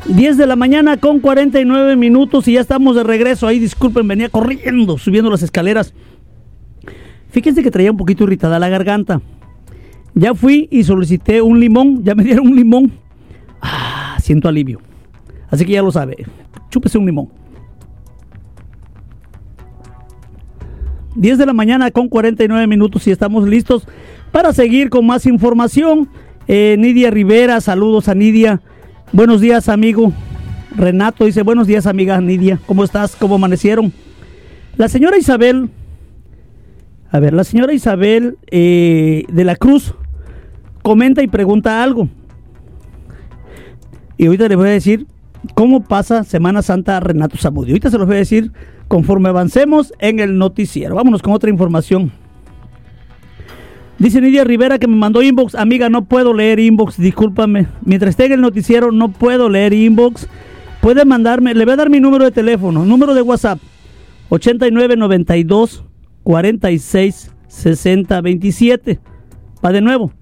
[0.07, 3.45] 10 de la mañana con 49 minutos y ya estamos de regreso.
[3.47, 5.93] Ahí, disculpen, venía corriendo, subiendo las escaleras.
[7.29, 9.21] Fíjense que traía un poquito irritada la garganta.
[10.15, 12.91] Ya fui y solicité un limón, ya me dieron un limón.
[13.61, 14.81] Ah, siento alivio.
[15.51, 16.25] Así que ya lo sabe,
[16.69, 17.29] chúpese un limón.
[21.15, 23.87] 10 de la mañana con 49 minutos y estamos listos
[24.31, 26.09] para seguir con más información.
[26.47, 28.61] Eh, Nidia Rivera, saludos a Nidia.
[29.11, 30.13] Buenos días, amigo.
[30.75, 32.59] Renato dice, buenos días, amiga Nidia.
[32.65, 33.15] ¿Cómo estás?
[33.15, 33.91] ¿Cómo amanecieron?
[34.77, 35.69] La señora Isabel,
[37.11, 39.95] a ver, la señora Isabel eh, de la Cruz
[40.83, 42.07] comenta y pregunta algo.
[44.17, 45.07] Y ahorita le voy a decir
[45.55, 47.73] cómo pasa Semana Santa Renato Zamudio.
[47.73, 48.51] Ahorita se los voy a decir
[48.89, 50.95] conforme avancemos en el noticiero.
[50.95, 52.11] Vámonos con otra información.
[53.99, 55.55] Dice Nidia Rivera que me mandó inbox.
[55.55, 57.67] Amiga, no puedo leer inbox, discúlpame.
[57.85, 60.27] Mientras esté en el noticiero, no puedo leer inbox.
[60.81, 63.59] Puede mandarme, le voy a dar mi número de teléfono, número de WhatsApp:
[64.29, 65.83] 8992
[66.23, 68.99] 46 60 27.
[69.63, 70.13] Va de nuevo: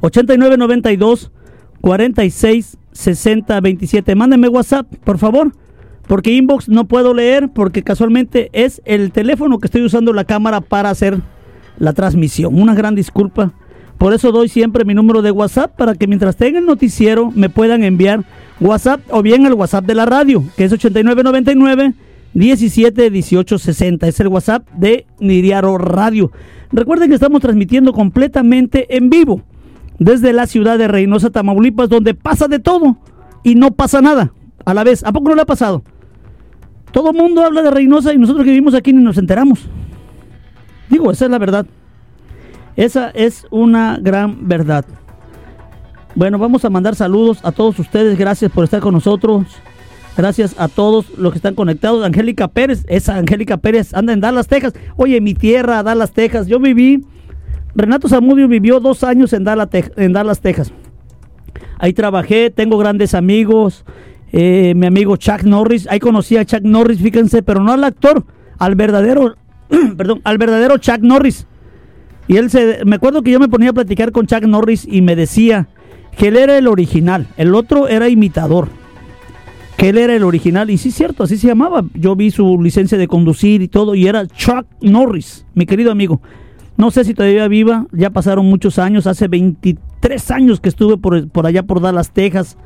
[0.00, 1.32] 8992
[1.82, 4.14] 46 60 27.
[4.14, 5.52] Mándeme WhatsApp, por favor
[6.06, 10.60] porque inbox no puedo leer porque casualmente es el teléfono que estoy usando la cámara
[10.60, 11.20] para hacer
[11.78, 12.60] la transmisión.
[12.60, 13.52] Una gran disculpa.
[13.98, 17.48] Por eso doy siempre mi número de WhatsApp para que mientras tenga el noticiero me
[17.48, 18.24] puedan enviar
[18.60, 21.94] WhatsApp o bien el WhatsApp de la radio, que es 8999
[22.34, 24.08] 17 18 60.
[24.08, 26.32] Es el WhatsApp de Niriaro Radio.
[26.72, 29.42] Recuerden que estamos transmitiendo completamente en vivo
[29.98, 32.96] desde la ciudad de Reynosa, Tamaulipas, donde pasa de todo
[33.44, 34.32] y no pasa nada
[34.64, 35.04] a la vez.
[35.04, 35.84] ¿A poco no le ha pasado?
[36.92, 39.66] Todo el mundo habla de Reynosa y nosotros que vivimos aquí ni nos enteramos.
[40.88, 41.66] Digo, esa es la verdad.
[42.76, 44.84] Esa es una gran verdad.
[46.14, 48.18] Bueno, vamos a mandar saludos a todos ustedes.
[48.18, 49.46] Gracias por estar con nosotros.
[50.16, 52.04] Gracias a todos los que están conectados.
[52.04, 54.74] Angélica Pérez, esa Angélica Pérez anda en Dallas, Texas.
[54.96, 56.46] Oye, mi tierra, Dallas, Texas.
[56.46, 57.06] Yo viví,
[57.74, 60.72] Renato Zamudio vivió dos años en Dallas, en Dallas, Texas.
[61.78, 63.84] Ahí trabajé, tengo grandes amigos.
[64.32, 65.86] Eh, mi amigo Chuck Norris.
[65.88, 68.24] Ahí conocí a Chuck Norris, fíjense, pero no al actor,
[68.58, 69.36] al verdadero,
[69.96, 71.46] perdón, al verdadero Chuck Norris.
[72.28, 75.02] Y él se, me acuerdo que yo me ponía a platicar con Chuck Norris y
[75.02, 75.68] me decía
[76.16, 78.68] que él era el original, el otro era imitador.
[79.76, 81.84] Que él era el original, y sí cierto, así se llamaba.
[81.94, 86.22] Yo vi su licencia de conducir y todo, y era Chuck Norris, mi querido amigo.
[86.76, 91.28] No sé si todavía viva, ya pasaron muchos años, hace 23 años que estuve por,
[91.28, 92.56] por allá por Dallas, Texas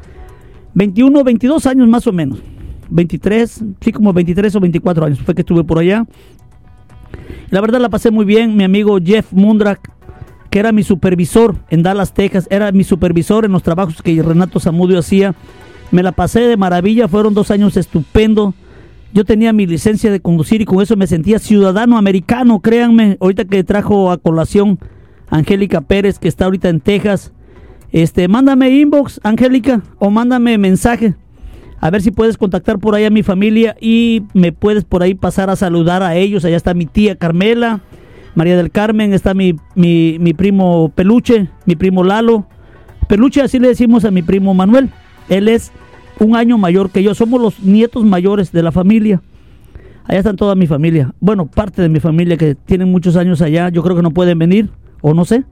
[0.76, 2.38] 21, 22 años más o menos.
[2.90, 6.04] 23, sí, como 23 o 24 años fue que estuve por allá.
[7.48, 8.56] La verdad la pasé muy bien.
[8.56, 9.90] Mi amigo Jeff Mundrak,
[10.50, 14.60] que era mi supervisor en Dallas, Texas, era mi supervisor en los trabajos que Renato
[14.60, 15.34] Zamudio hacía.
[15.92, 18.54] Me la pasé de maravilla, fueron dos años estupendos.
[19.14, 23.16] Yo tenía mi licencia de conducir y con eso me sentía ciudadano americano, créanme.
[23.18, 24.78] Ahorita que trajo a colación
[25.30, 27.32] Angélica Pérez, que está ahorita en Texas,
[28.02, 31.14] este, mándame inbox, Angélica, o mándame mensaje.
[31.80, 35.14] A ver si puedes contactar por ahí a mi familia y me puedes por ahí
[35.14, 36.44] pasar a saludar a ellos.
[36.44, 37.80] Allá está mi tía Carmela,
[38.34, 42.46] María del Carmen, está mi, mi, mi primo Peluche, mi primo Lalo.
[43.08, 44.90] Peluche, así le decimos a mi primo Manuel.
[45.30, 45.72] Él es
[46.20, 47.14] un año mayor que yo.
[47.14, 49.22] Somos los nietos mayores de la familia.
[50.04, 51.14] Allá están toda mi familia.
[51.20, 53.70] Bueno, parte de mi familia que tienen muchos años allá.
[53.70, 54.68] Yo creo que no pueden venir,
[55.00, 55.46] o no sé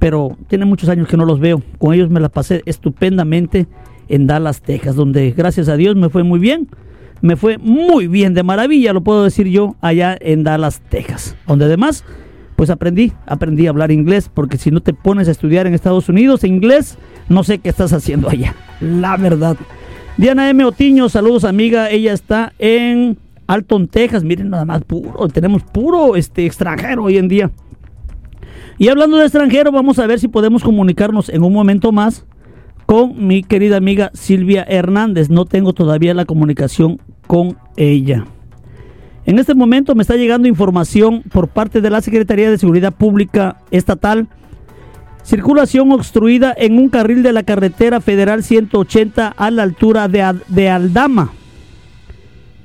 [0.00, 1.62] pero tiene muchos años que no los veo.
[1.78, 3.68] Con ellos me la pasé estupendamente
[4.08, 6.68] en Dallas, Texas, donde gracias a Dios me fue muy bien.
[7.20, 11.36] Me fue muy bien, de maravilla, lo puedo decir yo, allá en Dallas, Texas.
[11.46, 12.02] Donde además,
[12.56, 16.08] pues aprendí, aprendí a hablar inglés, porque si no te pones a estudiar en Estados
[16.08, 16.96] Unidos inglés,
[17.28, 18.54] no sé qué estás haciendo allá.
[18.80, 19.58] La verdad.
[20.16, 20.64] Diana M.
[20.64, 26.46] Otiño, saludos amiga, ella está en Alton, Texas, miren nada más puro, tenemos puro este
[26.46, 27.50] extranjero hoy en día.
[28.80, 32.24] Y hablando de extranjero, vamos a ver si podemos comunicarnos en un momento más
[32.86, 35.28] con mi querida amiga Silvia Hernández.
[35.28, 38.24] No tengo todavía la comunicación con ella.
[39.26, 43.58] En este momento me está llegando información por parte de la Secretaría de Seguridad Pública
[43.70, 44.28] Estatal.
[45.24, 50.70] Circulación obstruida en un carril de la carretera federal 180 a la altura de, de
[50.70, 51.32] Aldama.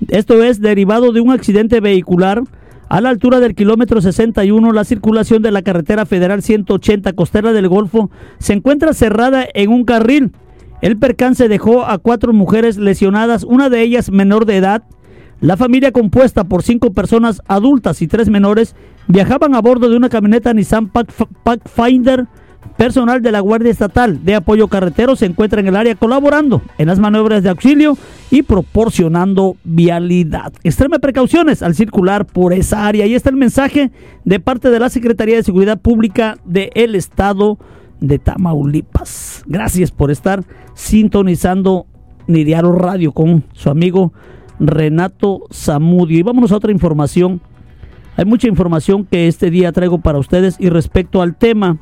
[0.07, 2.41] Esto es derivado de un accidente vehicular
[2.87, 7.67] a la altura del kilómetro 61, la circulación de la carretera federal 180 costera del
[7.67, 10.31] Golfo se encuentra cerrada en un carril.
[10.81, 14.83] El percance dejó a cuatro mujeres lesionadas, una de ellas menor de edad.
[15.41, 18.75] La familia compuesta por cinco personas adultas y tres menores
[19.07, 20.91] viajaban a bordo de una camioneta Nissan
[21.43, 22.27] Pathfinder
[22.77, 26.87] Personal de la Guardia Estatal de Apoyo Carretero se encuentra en el área colaborando en
[26.87, 27.97] las maniobras de auxilio
[28.29, 30.51] y proporcionando vialidad.
[30.63, 33.05] Extreme precauciones al circular por esa área.
[33.05, 33.91] Y está el mensaje
[34.25, 37.57] de parte de la Secretaría de Seguridad Pública del Estado
[38.01, 39.43] de Tamaulipas.
[39.47, 41.85] Gracias por estar sintonizando
[42.27, 44.11] Nidiaro Radio con su amigo
[44.59, 46.19] Renato Zamudio.
[46.19, 47.39] Y vámonos a otra información.
[48.17, 51.77] Hay mucha información que este día traigo para ustedes y respecto al tema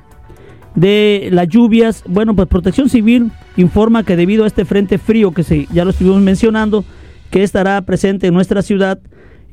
[0.76, 2.04] de las lluvias.
[2.08, 5.92] Bueno, pues Protección Civil informa que debido a este frente frío que se, ya lo
[5.92, 6.84] estuvimos mencionando,
[7.30, 9.00] que estará presente en nuestra ciudad,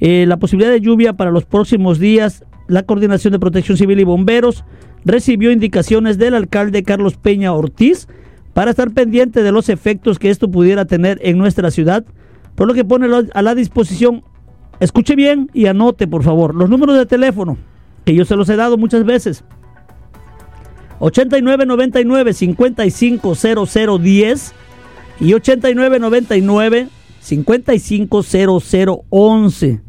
[0.00, 4.04] eh, la posibilidad de lluvia para los próximos días, la Coordinación de Protección Civil y
[4.04, 4.64] Bomberos
[5.04, 8.06] recibió indicaciones del alcalde Carlos Peña Ortiz
[8.52, 12.04] para estar pendiente de los efectos que esto pudiera tener en nuestra ciudad,
[12.54, 14.22] por lo que pone a la disposición,
[14.80, 17.56] escuche bien y anote por favor los números de teléfono,
[18.04, 19.44] que yo se los he dado muchas veces,
[21.00, 24.54] 8999 550010
[25.20, 26.88] y 8999
[27.20, 29.80] 550011.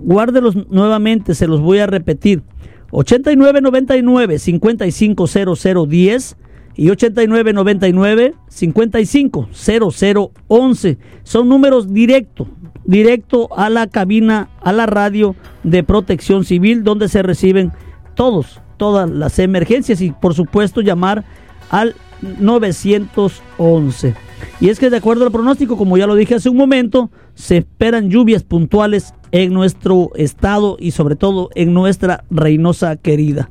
[0.00, 2.42] Guárdelos nuevamente, se los voy a repetir.
[2.90, 6.36] 8999 550010
[6.76, 10.98] y 8999 550011.
[11.22, 12.48] Son números directos,
[12.84, 17.72] directo a la cabina, a la radio de protección civil donde se reciben
[18.14, 21.24] todos todas las emergencias y por supuesto llamar
[21.70, 21.94] al
[22.40, 24.14] 911.
[24.60, 27.58] Y es que de acuerdo al pronóstico, como ya lo dije hace un momento, se
[27.58, 33.50] esperan lluvias puntuales en nuestro estado y sobre todo en nuestra Reynosa querida.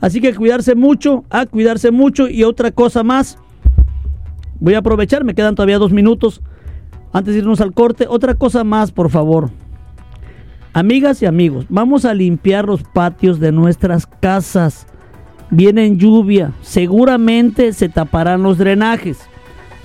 [0.00, 3.38] Así que cuidarse mucho, a cuidarse mucho y otra cosa más.
[4.58, 6.40] Voy a aprovechar, me quedan todavía dos minutos
[7.12, 8.06] antes de irnos al corte.
[8.08, 9.50] Otra cosa más, por favor.
[10.72, 14.86] Amigas y amigos, vamos a limpiar los patios de nuestras casas.
[15.50, 19.18] Viene lluvia, seguramente se taparán los drenajes,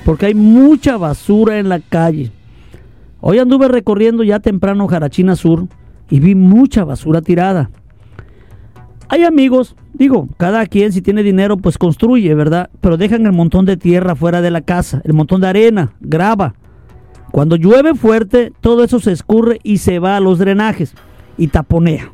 [0.05, 2.31] porque hay mucha basura en la calle.
[3.19, 5.67] Hoy anduve recorriendo ya temprano Jarachina Sur
[6.11, 7.71] y vi mucha basura tirada.
[9.09, 12.69] Hay amigos, digo, cada quien si tiene dinero pues construye, ¿verdad?
[12.79, 16.53] Pero dejan el montón de tierra fuera de la casa, el montón de arena, grava.
[17.35, 20.95] Cuando llueve fuerte, todo eso se escurre y se va a los drenajes
[21.37, 22.13] y taponea.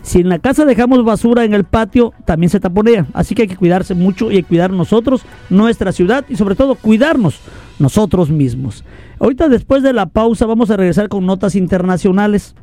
[0.00, 3.08] Si en la casa dejamos basura en el patio, también se taponea.
[3.12, 7.40] Así que hay que cuidarse mucho y cuidar nosotros, nuestra ciudad y sobre todo cuidarnos
[7.78, 8.86] nosotros mismos.
[9.18, 12.54] Ahorita después de la pausa vamos a regresar con notas internacionales.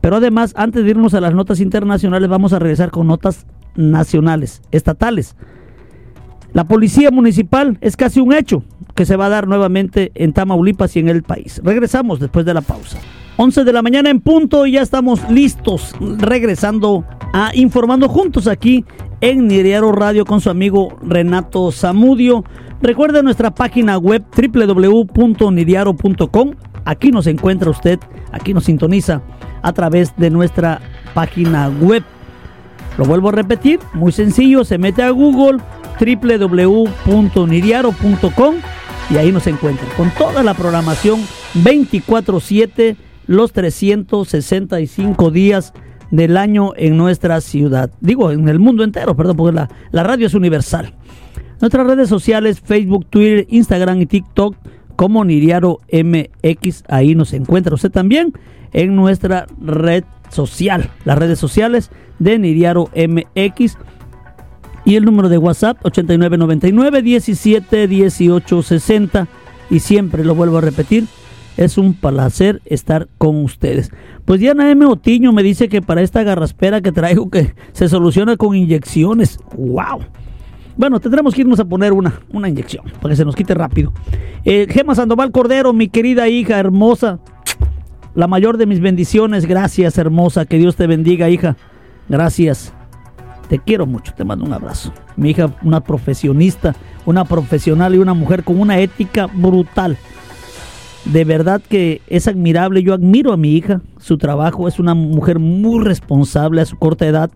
[0.00, 3.44] Pero además, antes de irnos a las notas internacionales, vamos a regresar con notas
[3.74, 5.34] nacionales, estatales.
[6.56, 8.62] La policía municipal es casi un hecho
[8.94, 11.60] que se va a dar nuevamente en Tamaulipas y en el país.
[11.62, 12.96] Regresamos después de la pausa.
[13.36, 18.86] 11 de la mañana en punto y ya estamos listos regresando a Informando Juntos aquí
[19.20, 22.42] en Niriaro Radio con su amigo Renato Zamudio.
[22.80, 26.54] Recuerde nuestra página web www.niriaro.com.
[26.86, 28.00] Aquí nos encuentra usted,
[28.32, 29.20] aquí nos sintoniza
[29.60, 30.80] a través de nuestra
[31.12, 32.02] página web.
[32.96, 35.58] Lo vuelvo a repetir, muy sencillo, se mete a Google
[35.98, 38.54] www.niriaro.com
[39.08, 41.20] y ahí nos encuentran con toda la programación
[41.54, 45.72] 24/7 los 365 días
[46.10, 47.90] del año en nuestra ciudad.
[48.00, 50.94] Digo, en el mundo entero, perdón, porque la, la radio es universal.
[51.60, 54.56] Nuestras redes sociales, Facebook, Twitter, Instagram y TikTok,
[54.94, 58.32] como Niriaro MX, ahí nos encuentra usted también
[58.72, 63.76] en nuestra red social, las redes sociales de Niriaro MX
[64.86, 69.28] y el número de WhatsApp 8999 17 18 60
[69.68, 71.06] y siempre lo vuelvo a repetir
[71.56, 73.90] es un placer estar con ustedes.
[74.24, 74.84] Pues Diana M.
[74.86, 79.38] Otiño me dice que para esta garraspera que traigo que se soluciona con inyecciones.
[79.56, 80.00] ¡Wow!
[80.76, 83.92] Bueno, tendremos que irnos a poner una, una inyección para que se nos quite rápido.
[84.44, 87.18] Eh, Gema Sandoval Cordero, mi querida hija hermosa.
[88.14, 89.46] la mayor de mis bendiciones.
[89.46, 90.44] Gracias, hermosa.
[90.44, 91.56] Que Dios te bendiga, hija.
[92.08, 92.75] Gracias.
[93.48, 94.92] Te quiero mucho, te mando un abrazo.
[95.16, 96.74] Mi hija, una profesionista,
[97.04, 99.96] una profesional y una mujer con una ética brutal.
[101.04, 102.82] De verdad que es admirable.
[102.82, 104.66] Yo admiro a mi hija, su trabajo.
[104.66, 107.30] Es una mujer muy responsable a su corta edad.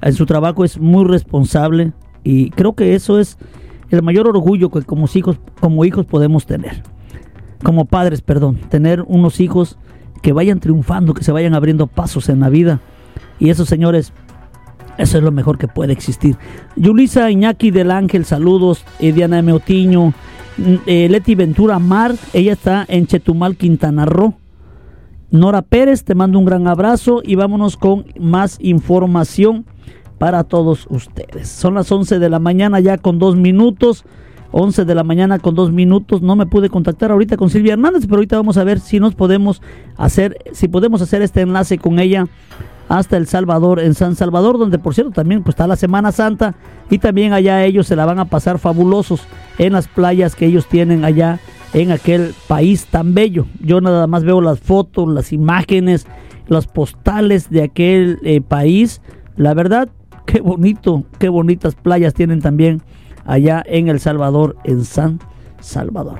[0.00, 1.92] En su trabajo es muy responsable.
[2.22, 3.38] Y creo que eso es
[3.90, 6.84] el mayor orgullo que como hijos, como hijos podemos tener.
[7.64, 8.56] Como padres, perdón.
[8.68, 9.78] Tener unos hijos
[10.22, 12.80] que vayan triunfando, que se vayan abriendo pasos en la vida.
[13.40, 14.12] Y esos señores
[14.98, 16.36] eso es lo mejor que puede existir.
[16.76, 18.84] Yulisa Iñaki del Ángel, saludos.
[18.98, 20.12] Eh, Diana Meotiño.
[20.58, 24.34] Mm, eh, Leti Ventura Mar, ella está en Chetumal, Quintana Roo.
[25.30, 29.66] Nora Pérez, te mando un gran abrazo y vámonos con más información
[30.18, 31.48] para todos ustedes.
[31.48, 34.04] Son las 11 de la mañana ya con dos minutos.
[34.52, 36.22] 11 de la mañana con dos minutos.
[36.22, 39.14] No me pude contactar ahorita con Silvia Hernández, pero ahorita vamos a ver si nos
[39.14, 39.60] podemos
[39.96, 42.26] hacer, si podemos hacer este enlace con ella
[42.88, 46.54] hasta El Salvador, en San Salvador, donde por cierto también pues, está la Semana Santa
[46.90, 49.26] y también allá ellos se la van a pasar fabulosos
[49.58, 51.40] en las playas que ellos tienen allá
[51.72, 53.46] en aquel país tan bello.
[53.60, 56.06] Yo nada más veo las fotos, las imágenes,
[56.48, 59.02] las postales de aquel eh, país.
[59.36, 59.88] La verdad,
[60.26, 62.82] qué bonito, qué bonitas playas tienen también
[63.24, 65.18] allá en El Salvador, en San
[65.60, 66.18] Salvador.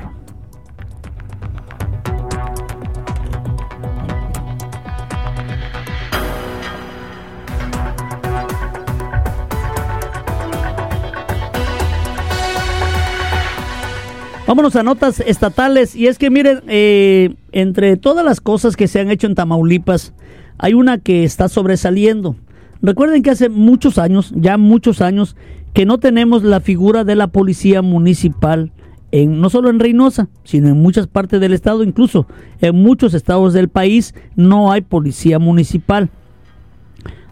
[14.47, 15.97] Vámonos a notas estatales.
[15.97, 20.13] Y es que miren, eh, entre todas las cosas que se han hecho en Tamaulipas,
[20.59, 22.37] hay una que está sobresaliendo.
[22.81, 25.37] Recuerden que hace muchos años, ya muchos años,
[25.73, 28.71] que no tenemos la figura de la policía municipal,
[29.11, 32.27] en, no solo en Reynosa, sino en muchas partes del estado, incluso
[32.61, 36.09] en muchos estados del país no hay policía municipal.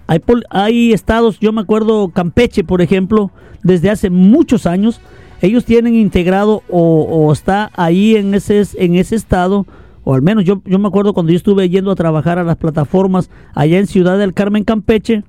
[0.07, 3.31] Hay, hay estados, yo me acuerdo Campeche, por ejemplo,
[3.63, 5.01] desde hace muchos años,
[5.47, 9.67] ellos tienen integrado o, está ahí en ese, en ese estado,
[10.05, 12.57] o al menos yo, yo me acuerdo cuando yo estuve yendo a trabajar a las
[12.57, 15.25] plataformas allá en Ciudad del Carmen, Campeche,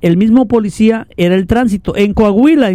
[0.00, 1.96] el mismo policía era el tránsito.
[1.96, 2.70] En Coahuila,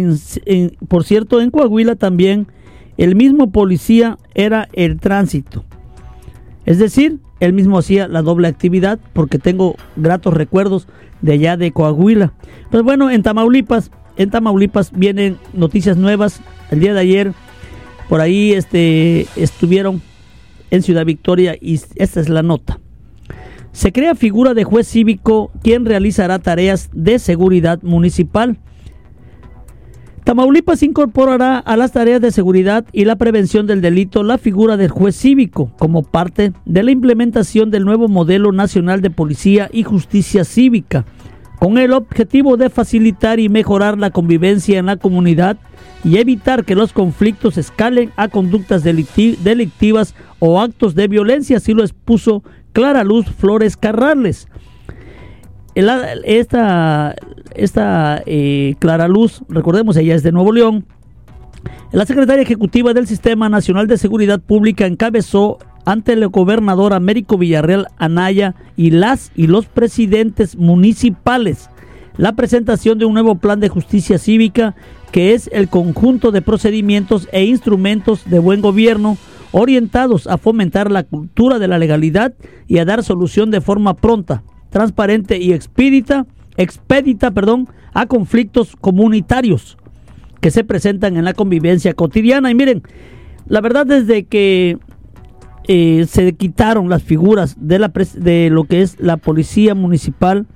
[0.88, 2.48] por cierto, en Coahuila también
[2.96, 5.64] el mismo policía era el tránsito.
[6.64, 10.88] Es decir, él mismo hacía la doble actividad porque tengo gratos recuerdos
[11.20, 12.32] de allá de Coahuila.
[12.70, 16.40] Pues bueno, en Tamaulipas, en Tamaulipas vienen noticias nuevas
[16.70, 17.32] el día de ayer
[18.08, 20.02] por ahí este, estuvieron
[20.70, 22.80] en Ciudad Victoria y esta es la nota.
[23.72, 28.58] Se crea figura de juez cívico quien realizará tareas de seguridad municipal.
[30.24, 34.90] Tamaulipas incorporará a las tareas de seguridad y la prevención del delito la figura del
[34.90, 40.44] juez cívico como parte de la implementación del nuevo modelo nacional de policía y justicia
[40.44, 41.06] cívica,
[41.58, 45.56] con el objetivo de facilitar y mejorar la convivencia en la comunidad
[46.04, 51.82] y evitar que los conflictos escalen a conductas delictivas o actos de violencia, así lo
[51.82, 54.48] expuso Clara Luz Flores Carrales.
[55.74, 57.14] Esta,
[58.26, 60.86] eh, Clara Luz, recordemos, ella es de Nuevo León,
[61.90, 65.58] la secretaria ejecutiva del Sistema Nacional de Seguridad Pública encabezó
[65.88, 71.70] ante el gobernador Américo Villarreal Anaya y las y los presidentes municipales
[72.18, 74.74] la presentación de un nuevo plan de justicia cívica
[75.12, 79.16] que es el conjunto de procedimientos e instrumentos de buen gobierno
[79.50, 82.34] orientados a fomentar la cultura de la legalidad
[82.66, 86.26] y a dar solución de forma pronta, transparente y expedita,
[86.58, 89.78] expedita perdón, a conflictos comunitarios
[90.42, 92.50] que se presentan en la convivencia cotidiana.
[92.50, 92.82] Y miren,
[93.46, 94.76] la verdad desde que
[95.70, 100.46] eh, se quitaron las figuras de, lo que es la policía municipal,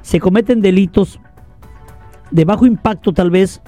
[0.00, 1.18] se cometen delitos
[2.30, 3.60] de bajo impacto tal vez,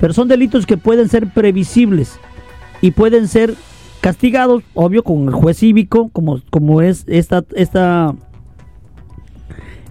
[0.00, 2.18] pero son delitos que pueden ser previsibles
[2.80, 3.54] y pueden ser
[4.00, 8.14] castigados, obvio, con el juez cívico, como, como es esta, esta,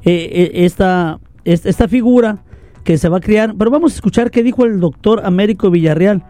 [0.05, 2.39] eh, eh, esta, esta figura
[2.83, 3.53] que se va a crear.
[3.55, 6.23] Pero vamos a escuchar qué dijo el doctor Américo Villarreal.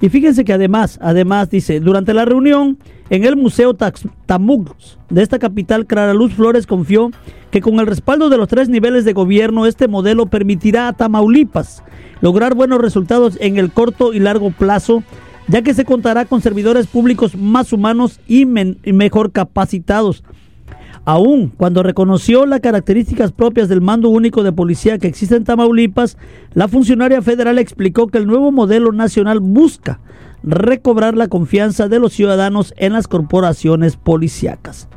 [0.00, 2.78] Y fíjense que además, además dice, durante la reunión
[3.08, 7.10] en el Museo Tamux de esta capital, Clara Luz Flores confió
[7.50, 11.84] que con el respaldo de los tres niveles de gobierno, este modelo permitirá a Tamaulipas
[12.20, 15.02] lograr buenos resultados en el corto y largo plazo,
[15.48, 20.24] ya que se contará con servidores públicos más humanos y, y mejor capacitados.
[21.04, 26.18] Aún cuando reconoció las características propias del mando único de policía que existe en Tamaulipas,
[26.52, 30.00] la funcionaria federal explicó que el nuevo modelo nacional busca
[30.46, 34.88] recobrar la confianza de los ciudadanos en las corporaciones policíacas.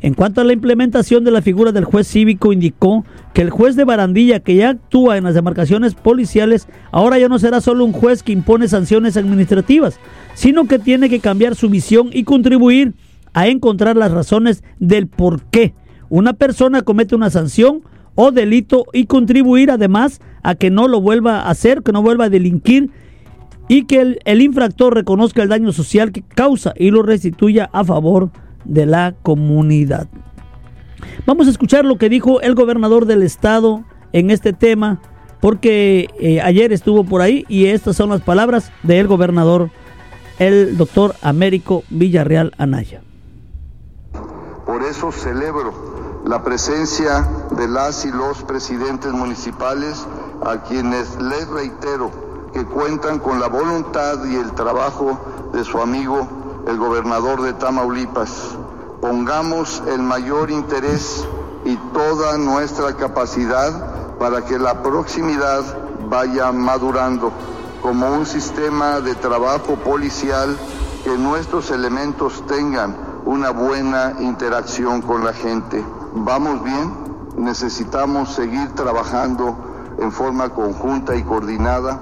[0.00, 3.04] En cuanto a la implementación de la figura del juez cívico, indicó
[3.34, 7.40] que el juez de barandilla que ya actúa en las demarcaciones policiales ahora ya no
[7.40, 9.98] será solo un juez que impone sanciones administrativas,
[10.34, 12.94] sino que tiene que cambiar su visión y contribuir
[13.32, 15.74] a encontrar las razones del por qué
[16.10, 17.82] una persona comete una sanción
[18.14, 22.26] o delito y contribuir además a que no lo vuelva a hacer, que no vuelva
[22.26, 22.90] a delinquir
[23.68, 28.30] y que el, infractor reconozca el daño social que causa y lo restituya a favor
[28.64, 30.08] de la comunidad.
[31.26, 35.00] Vamos a escuchar lo que dijo el gobernador del estado en este tema,
[35.40, 39.70] porque eh, ayer estuvo por ahí y estas son las palabras del gobernador,
[40.38, 43.02] el doctor Américo Villarreal Anaya.
[44.64, 50.06] Por eso celebro la presencia de las y los presidentes municipales
[50.44, 52.27] a quienes les reitero
[52.58, 55.16] que cuentan con la voluntad y el trabajo
[55.52, 56.26] de su amigo
[56.66, 58.56] el gobernador de Tamaulipas.
[59.00, 61.24] Pongamos el mayor interés
[61.64, 65.62] y toda nuestra capacidad para que la proximidad
[66.10, 67.30] vaya madurando
[67.80, 70.58] como un sistema de trabajo policial
[71.04, 75.84] que nuestros elementos tengan una buena interacción con la gente.
[76.12, 76.92] ¿Vamos bien?
[77.36, 79.56] Necesitamos seguir trabajando
[80.00, 82.00] en forma conjunta y coordinada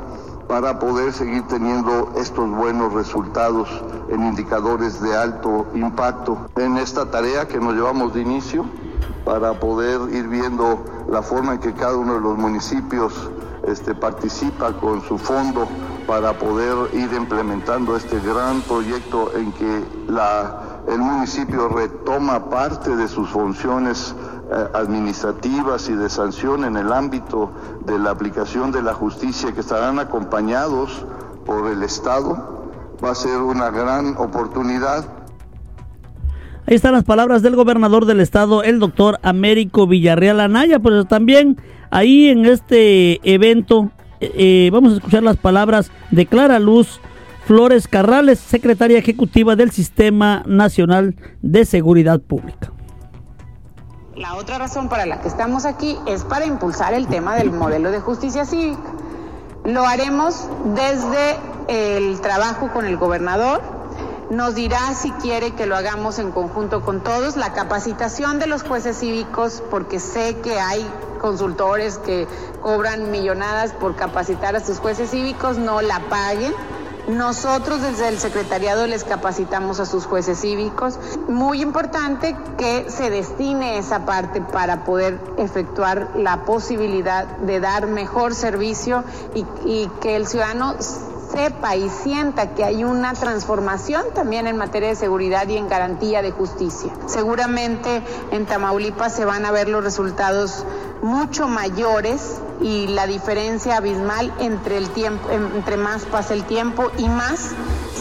[0.48, 3.68] para poder seguir teniendo estos buenos resultados
[4.08, 6.46] en indicadores de alto impacto.
[6.56, 8.64] En esta tarea que nos llevamos de inicio
[9.24, 13.30] para poder ir viendo la forma en que cada uno de los municipios
[13.66, 15.66] este, participa con su fondo
[16.06, 23.08] para poder ir implementando este gran proyecto en que la, el municipio retoma parte de
[23.08, 24.14] sus funciones
[24.74, 27.50] administrativas y de sanción en el ámbito
[27.84, 31.04] de la aplicación de la justicia que estarán acompañados
[31.44, 32.70] por el Estado,
[33.02, 35.04] va a ser una gran oportunidad.
[36.66, 41.56] Ahí están las palabras del gobernador del estado, el doctor Américo Villarreal Anaya, pero también
[41.90, 43.90] ahí en este evento
[44.20, 47.00] eh, eh, vamos a escuchar las palabras de Clara Luz
[47.44, 52.72] Flores Carrales, secretaria ejecutiva del Sistema Nacional de Seguridad Pública.
[54.16, 57.90] La otra razón para la que estamos aquí es para impulsar el tema del modelo
[57.90, 58.80] de justicia cívica.
[59.62, 61.36] Lo haremos desde
[61.68, 63.60] el trabajo con el gobernador.
[64.30, 67.36] Nos dirá si quiere que lo hagamos en conjunto con todos.
[67.36, 70.88] La capacitación de los jueces cívicos, porque sé que hay
[71.20, 72.26] consultores que
[72.62, 76.54] cobran millonadas por capacitar a sus jueces cívicos, no la paguen
[77.08, 80.98] nosotros desde el secretariado les capacitamos a sus jueces cívicos.
[81.28, 88.34] Muy importante que se destine esa parte para poder efectuar la posibilidad de dar mejor
[88.34, 89.04] servicio
[89.34, 90.74] y, y que el ciudadano
[91.36, 96.22] sepa y sienta que hay una transformación también en materia de seguridad y en garantía
[96.22, 96.90] de justicia.
[97.04, 100.64] Seguramente en Tamaulipas se van a ver los resultados
[101.02, 107.06] mucho mayores y la diferencia abismal entre el tiempo, entre más pasa el tiempo y
[107.10, 107.50] más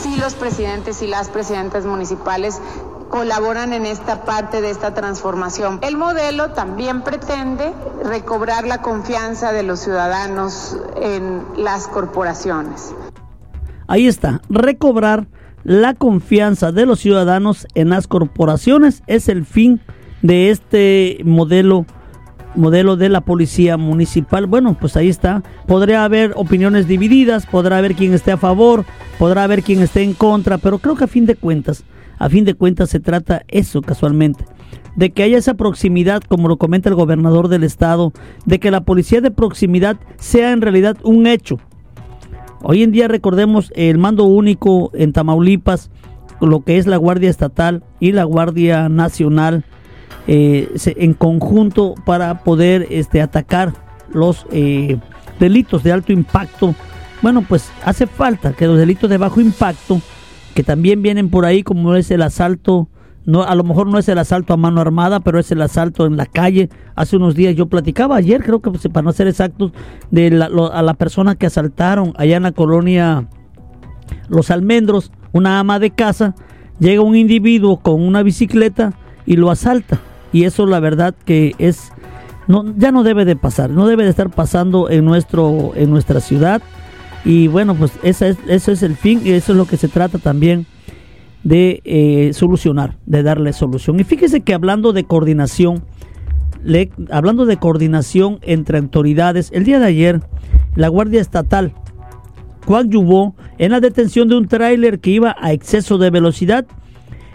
[0.01, 2.61] si los presidentes y las presidentas municipales
[3.09, 5.79] colaboran en esta parte de esta transformación.
[5.81, 12.93] El modelo también pretende recobrar la confianza de los ciudadanos en las corporaciones.
[13.87, 15.27] Ahí está, recobrar
[15.63, 19.79] la confianza de los ciudadanos en las corporaciones es el fin
[20.21, 21.85] de este modelo
[22.55, 24.47] modelo de la policía municipal.
[24.47, 25.43] Bueno, pues ahí está.
[25.67, 28.85] Podría haber opiniones divididas, podrá haber quien esté a favor,
[29.19, 31.83] podrá haber quien esté en contra, pero creo que a fin de cuentas,
[32.17, 34.45] a fin de cuentas se trata eso casualmente,
[34.95, 38.13] de que haya esa proximidad, como lo comenta el gobernador del estado,
[38.45, 41.59] de que la policía de proximidad sea en realidad un hecho.
[42.67, 45.91] Hoy en día recordemos el mando único en Tamaulipas,
[46.41, 49.63] lo que es la Guardia Estatal y la Guardia Nacional
[50.25, 53.73] eh, en conjunto para poder este, atacar
[54.11, 54.97] los eh,
[55.39, 56.73] delitos de alto impacto.
[57.21, 60.01] Bueno, pues hace falta que los delitos de bajo impacto,
[60.55, 62.87] que también vienen por ahí, como es el asalto,
[63.25, 66.05] no, a lo mejor no es el asalto a mano armada, pero es el asalto
[66.05, 66.69] en la calle.
[66.95, 69.71] Hace unos días yo platicaba, ayer creo que pues, para no ser exactos,
[70.11, 73.27] de la, a la persona que asaltaron allá en la colonia
[74.29, 76.35] Los Almendros, una ama de casa,
[76.79, 78.93] llega un individuo con una bicicleta
[79.25, 79.99] y lo asalta.
[80.31, 81.91] Y eso la verdad que es
[82.47, 86.19] no ya no debe de pasar, no debe de estar pasando en nuestro en nuestra
[86.19, 86.61] ciudad.
[87.23, 89.87] Y bueno pues esa es, eso es el fin y eso es lo que se
[89.87, 90.67] trata también
[91.45, 93.99] de eh, solucionar, de darle solución.
[93.99, 95.83] Y fíjese que hablando de coordinación,
[96.63, 100.21] le, hablando de coordinación entre autoridades, el día de ayer
[100.75, 101.71] la Guardia Estatal
[102.65, 106.65] coadyuvó en la detención de un tráiler que iba a exceso de velocidad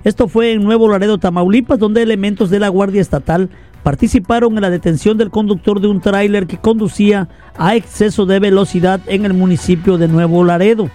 [0.02, 3.48] Esto fue en Nuevo Laredo, Tamaulipas, donde elementos de la Guardia Estatal
[3.84, 9.00] participaron en la detención del conductor de un tráiler que conducía a exceso de velocidad
[9.06, 10.90] en el municipio de Nuevo Laredo.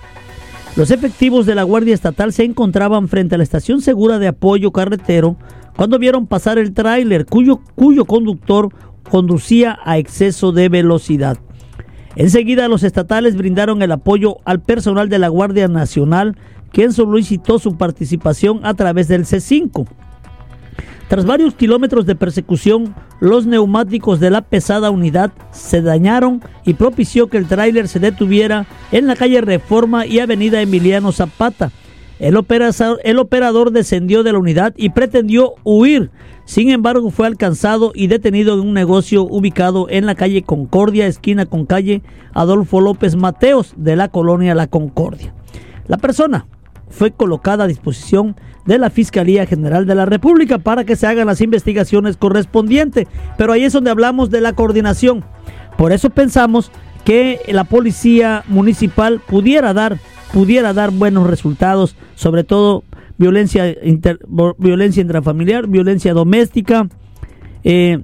[0.75, 4.71] Los efectivos de la Guardia Estatal se encontraban frente a la estación segura de apoyo
[4.71, 5.37] carretero
[5.77, 8.69] cuando vieron pasar el tráiler cuyo, cuyo conductor
[9.09, 11.37] conducía a exceso de velocidad.
[12.17, 16.37] Enseguida los estatales brindaron el apoyo al personal de la Guardia Nacional,
[16.73, 19.87] quien solicitó su participación a través del C5.
[21.07, 27.27] Tras varios kilómetros de persecución, los neumáticos de la pesada unidad se dañaron y propició
[27.27, 31.71] que el tráiler se detuviera en la calle Reforma y Avenida Emiliano Zapata.
[32.17, 36.09] El operador, el operador descendió de la unidad y pretendió huir.
[36.45, 41.45] Sin embargo, fue alcanzado y detenido en un negocio ubicado en la calle Concordia, esquina
[41.45, 42.01] con calle
[42.33, 45.35] Adolfo López Mateos de la colonia La Concordia.
[45.87, 46.47] La persona
[46.89, 48.35] fue colocada a disposición
[48.65, 53.07] de la Fiscalía General de la República para que se hagan las investigaciones correspondientes.
[53.37, 55.23] Pero ahí es donde hablamos de la coordinación.
[55.77, 56.71] Por eso pensamos
[57.03, 59.99] que la policía municipal pudiera dar,
[60.33, 62.83] pudiera dar buenos resultados, sobre todo
[63.17, 63.75] violencia,
[64.57, 66.87] violencia intrafamiliar, violencia doméstica.
[67.63, 68.01] Eh,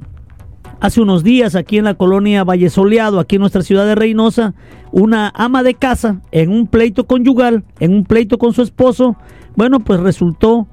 [0.81, 4.55] hace unos días aquí en la colonia Valle Soleado, aquí en nuestra ciudad de Reynosa,
[4.91, 9.15] una ama de casa en un pleito conyugal, en un pleito con su esposo,
[9.55, 10.67] bueno, pues resultó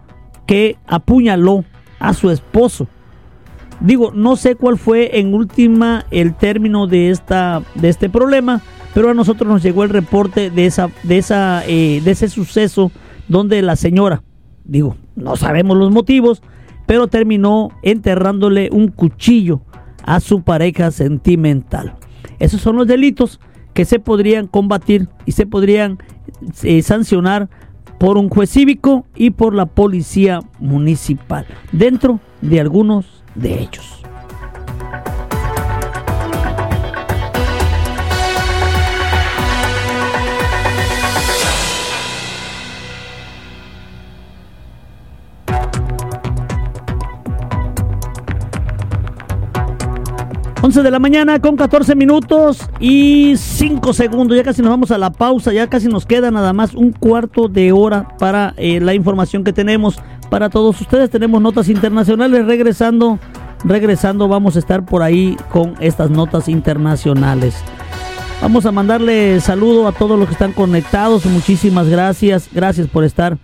[0.46, 1.64] que apuñaló
[2.00, 2.88] a su esposo.
[3.80, 8.62] Digo, no sé cuál fue en última el término de esta de este problema,
[8.94, 12.90] pero a nosotros nos llegó el reporte de esa de esa eh, de ese suceso
[13.28, 14.22] donde la señora,
[14.64, 16.42] digo, no sabemos los motivos,
[16.86, 19.60] pero terminó enterrándole un cuchillo
[20.04, 21.96] a su pareja sentimental.
[22.38, 23.40] Esos son los delitos
[23.74, 25.98] que se podrían combatir y se podrían
[26.62, 27.48] eh, sancionar
[27.98, 33.97] por un juez cívico y por la policía municipal, dentro de algunos de ellos.
[50.60, 54.36] 11 de la mañana con 14 minutos y 5 segundos.
[54.36, 57.46] Ya casi nos vamos a la pausa, ya casi nos queda nada más un cuarto
[57.46, 60.00] de hora para eh, la información que tenemos
[60.30, 61.10] para todos ustedes.
[61.10, 63.20] Tenemos notas internacionales regresando.
[63.64, 67.56] Regresando vamos a estar por ahí con estas notas internacionales.
[68.42, 71.24] Vamos a mandarle saludo a todos los que están conectados.
[71.26, 72.48] Muchísimas gracias.
[72.52, 73.38] Gracias por estar.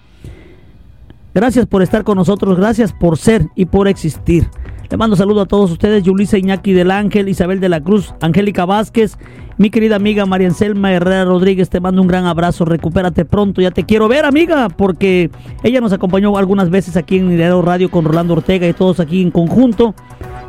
[1.32, 2.56] Gracias por estar con nosotros.
[2.56, 4.48] Gracias por ser y por existir.
[4.94, 8.64] Le mando saludo a todos ustedes, Yulisa Iñaki del Ángel, Isabel de la Cruz, Angélica
[8.64, 9.18] Vázquez,
[9.58, 13.72] mi querida amiga María Anselma Herrera Rodríguez, te mando un gran abrazo, recupérate pronto, ya
[13.72, 15.32] te quiero ver amiga, porque
[15.64, 19.20] ella nos acompañó algunas veces aquí en Ideero Radio con Rolando Ortega y todos aquí
[19.20, 19.96] en conjunto.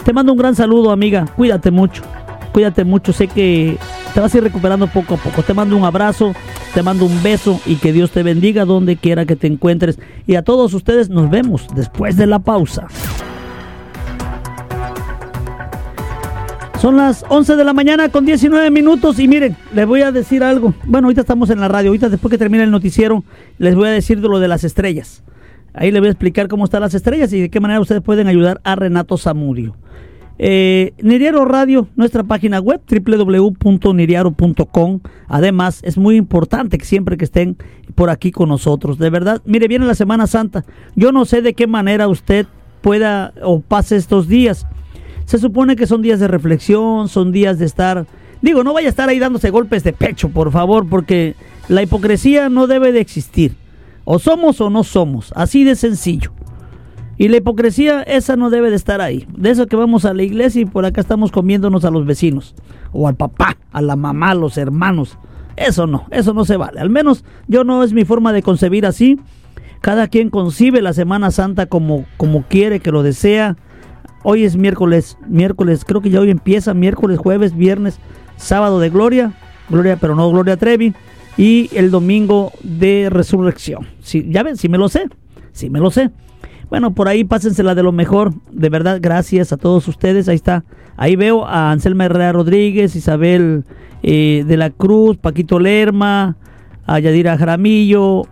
[0.03, 2.03] Te mando un gran saludo amiga, cuídate mucho,
[2.53, 3.79] cuídate mucho, sé que
[4.13, 5.41] te vas a ir recuperando poco a poco.
[5.41, 6.33] Te mando un abrazo,
[6.75, 9.97] te mando un beso y que Dios te bendiga donde quiera que te encuentres.
[10.27, 12.85] Y a todos ustedes nos vemos después de la pausa.
[16.79, 20.43] Son las 11 de la mañana con 19 minutos y miren, les voy a decir
[20.43, 20.73] algo.
[20.85, 23.23] Bueno, ahorita estamos en la radio, ahorita después que termine el noticiero,
[23.57, 25.23] les voy a decir de lo de las estrellas.
[25.73, 28.27] Ahí les voy a explicar cómo están las estrellas y de qué manera ustedes pueden
[28.27, 29.75] ayudar a Renato Zamudio.
[30.37, 34.99] Eh, Niriaro Radio, nuestra página web www.niriaro.com.
[35.27, 37.57] Además, es muy importante que siempre que estén
[37.95, 38.99] por aquí con nosotros.
[38.99, 40.65] De verdad, mire, viene la Semana Santa.
[40.95, 42.45] Yo no sé de qué manera usted
[42.81, 44.67] pueda o pase estos días.
[45.25, 48.05] Se supone que son días de reflexión, son días de estar...
[48.41, 51.35] Digo, no vaya a estar ahí dándose golpes de pecho, por favor, porque
[51.67, 53.55] la hipocresía no debe de existir.
[54.03, 56.31] O somos o no somos, así de sencillo.
[57.17, 59.25] Y la hipocresía, esa no debe de estar ahí.
[59.35, 62.53] De eso que vamos a la iglesia y por acá estamos comiéndonos a los vecinos.
[62.91, 65.17] O al papá, a la mamá, a los hermanos.
[65.55, 66.81] Eso no, eso no se vale.
[66.81, 69.17] Al menos yo no es mi forma de concebir así.
[69.79, 73.55] Cada quien concibe la Semana Santa como, como quiere, que lo desea.
[74.27, 77.99] Hoy es miércoles, miércoles, creo que ya hoy empieza, miércoles, jueves, viernes,
[78.37, 79.33] sábado de gloria,
[79.69, 80.95] gloria pero no gloria Trevi,
[81.37, 83.85] y el domingo de resurrección.
[83.99, 85.09] Si, ya ven, si me lo sé,
[85.51, 86.09] si me lo sé.
[86.71, 90.65] Bueno, por ahí pásensela de lo mejor, de verdad, gracias a todos ustedes, ahí está.
[90.97, 93.63] Ahí veo a Anselma Herrera Rodríguez, Isabel
[94.01, 96.35] eh, de la Cruz, Paquito Lerma,
[96.85, 98.23] a Yadira Jaramillo,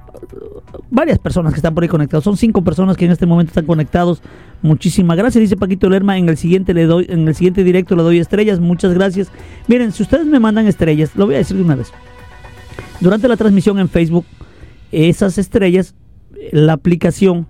[0.90, 2.24] varias personas que están por ahí conectados.
[2.24, 4.22] Son cinco personas que en este momento están conectados.
[4.62, 6.18] Muchísimas gracias, dice Paquito Lerma.
[6.18, 8.60] En el siguiente le doy, en el siguiente directo le doy estrellas.
[8.60, 9.32] Muchas gracias.
[9.68, 11.92] Miren, si ustedes me mandan estrellas, lo voy a decir de una vez.
[13.00, 14.26] Durante la transmisión en Facebook,
[14.92, 15.96] esas estrellas,
[16.52, 17.48] la aplicación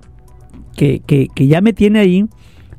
[0.75, 2.25] que, que, que ya me tiene ahí,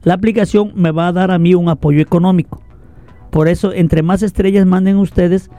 [0.03, 2.63] la aplicación me va a dar a mí un apoyo económico.
[3.31, 5.51] Por eso, entre más estrellas manden ustedes,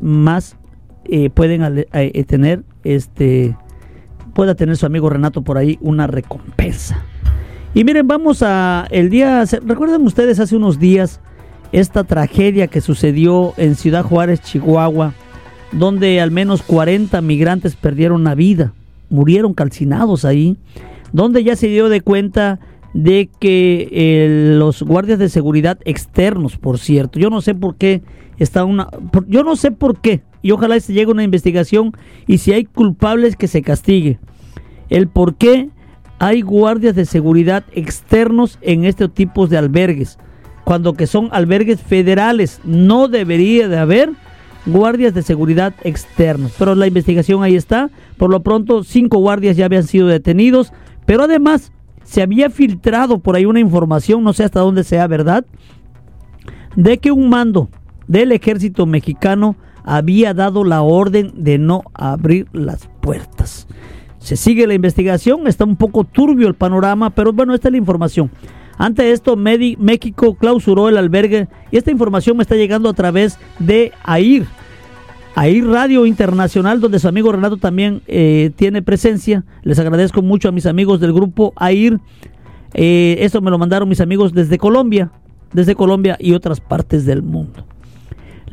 [0.00, 0.56] más
[1.10, 3.56] eh, pueden ale- eh, tener, este,
[4.34, 7.02] pueda tener su amigo Renato por ahí una recompensa.
[7.74, 11.20] Y miren, vamos a el día, ¿se- ¿recuerdan ustedes hace unos días
[11.72, 15.12] esta tragedia que sucedió en Ciudad Juárez, Chihuahua,
[15.72, 18.72] donde al menos 40 migrantes perdieron la vida,
[19.10, 20.56] murieron calcinados ahí,
[21.12, 22.60] donde ya se dio de cuenta
[22.92, 28.02] de que eh, los guardias de seguridad externos, por cierto, yo no sé por qué
[28.38, 28.88] está una,
[29.26, 31.92] yo no sé por qué, y ojalá se llegue una investigación
[32.26, 34.18] y si hay culpables que se castigue.
[34.90, 35.70] El por qué
[36.18, 40.18] hay guardias de seguridad externos en estos tipos de albergues,
[40.64, 44.10] cuando que son albergues federales, no debería de haber
[44.66, 46.52] guardias de seguridad externos.
[46.58, 47.88] Pero la investigación ahí está.
[48.18, 50.74] Por lo pronto, cinco guardias ya habían sido detenidos.
[51.06, 51.72] Pero además,
[52.02, 55.46] se había filtrado por ahí una información, no sé hasta dónde sea verdad,
[56.76, 57.70] de que un mando
[58.08, 63.66] del ejército mexicano había dado la orden de no abrir las puertas.
[64.18, 67.78] Se sigue la investigación, está un poco turbio el panorama, pero bueno, esta es la
[67.78, 68.30] información.
[68.78, 73.38] Ante esto, Medi- México clausuró el albergue y esta información me está llegando a través
[73.58, 74.46] de AIR,
[75.36, 79.44] AIR Radio Internacional, donde su amigo Renato también eh, tiene presencia.
[79.62, 82.00] Les agradezco mucho a mis amigos del grupo AIR.
[82.72, 85.12] Eh, esto me lo mandaron mis amigos desde Colombia,
[85.52, 87.66] desde Colombia y otras partes del mundo.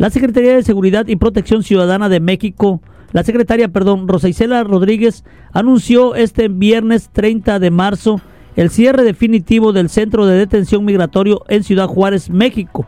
[0.02, 2.82] La Secretaría de Seguridad y Protección Ciudadana de México,
[3.12, 5.24] la secretaria, perdón, Rosa Isela Rodríguez,
[5.54, 8.20] anunció este viernes 30 de marzo
[8.56, 12.88] el cierre definitivo del centro de detención migratorio en Ciudad Juárez, México,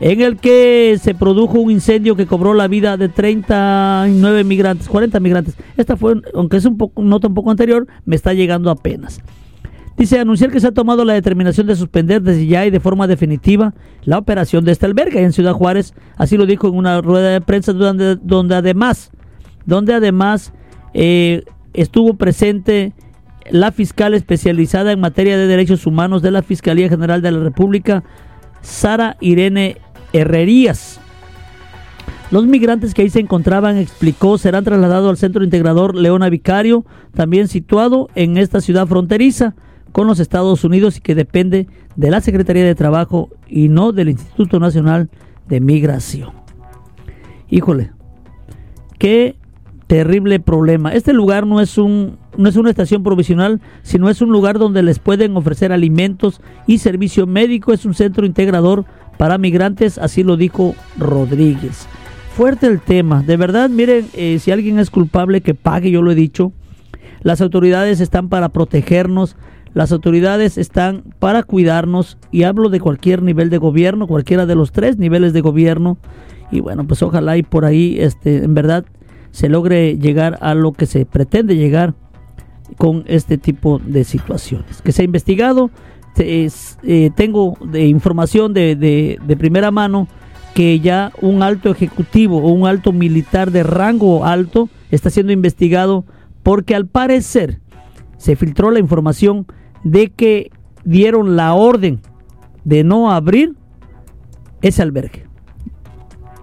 [0.00, 5.20] en el que se produjo un incendio que cobró la vida de 39 migrantes, 40
[5.20, 5.58] migrantes.
[5.76, 9.20] Esta fue, aunque es un poco, nota un poco anterior, me está llegando apenas.
[9.96, 13.06] Dice anunciar que se ha tomado la determinación de suspender desde ya y de forma
[13.06, 13.72] definitiva
[14.04, 15.94] la operación de este albergue en Ciudad Juárez.
[16.16, 19.10] Así lo dijo en una rueda de prensa donde, donde además,
[19.64, 20.52] donde además
[20.92, 22.92] eh, estuvo presente
[23.50, 28.04] la fiscal especializada en materia de derechos humanos de la Fiscalía General de la República,
[28.60, 29.78] Sara Irene
[30.12, 31.00] Herrerías.
[32.30, 36.84] Los migrantes que ahí se encontraban, explicó, serán trasladados al centro integrador Leona Vicario,
[37.14, 39.54] también situado en esta ciudad fronteriza
[39.96, 44.10] con los Estados Unidos y que depende de la Secretaría de Trabajo y no del
[44.10, 45.08] Instituto Nacional
[45.48, 46.32] de Migración.
[47.48, 47.92] Híjole,
[48.98, 49.36] qué
[49.86, 50.92] terrible problema.
[50.92, 54.82] Este lugar no es un no es una estación provisional, sino es un lugar donde
[54.82, 57.72] les pueden ofrecer alimentos y servicio médico.
[57.72, 58.84] Es un centro integrador
[59.16, 61.88] para migrantes, así lo dijo Rodríguez.
[62.36, 66.10] Fuerte el tema, de verdad, miren, eh, si alguien es culpable que pague, yo lo
[66.10, 66.52] he dicho.
[67.22, 69.36] Las autoridades están para protegernos,
[69.76, 74.72] las autoridades están para cuidarnos y hablo de cualquier nivel de gobierno, cualquiera de los
[74.72, 75.98] tres niveles de gobierno.
[76.50, 78.86] Y bueno, pues ojalá y por ahí, este, en verdad,
[79.32, 81.92] se logre llegar a lo que se pretende llegar
[82.78, 84.80] con este tipo de situaciones.
[84.80, 85.70] Que se ha investigado,
[86.18, 90.08] eh, tengo de información de, de- de primera mano
[90.54, 96.06] que ya un alto ejecutivo o un alto militar de rango alto está siendo investigado
[96.42, 97.60] porque al parecer
[98.16, 99.46] se filtró la información
[99.86, 100.50] de que
[100.84, 102.00] dieron la orden
[102.64, 103.54] de no abrir
[104.60, 105.26] ese albergue.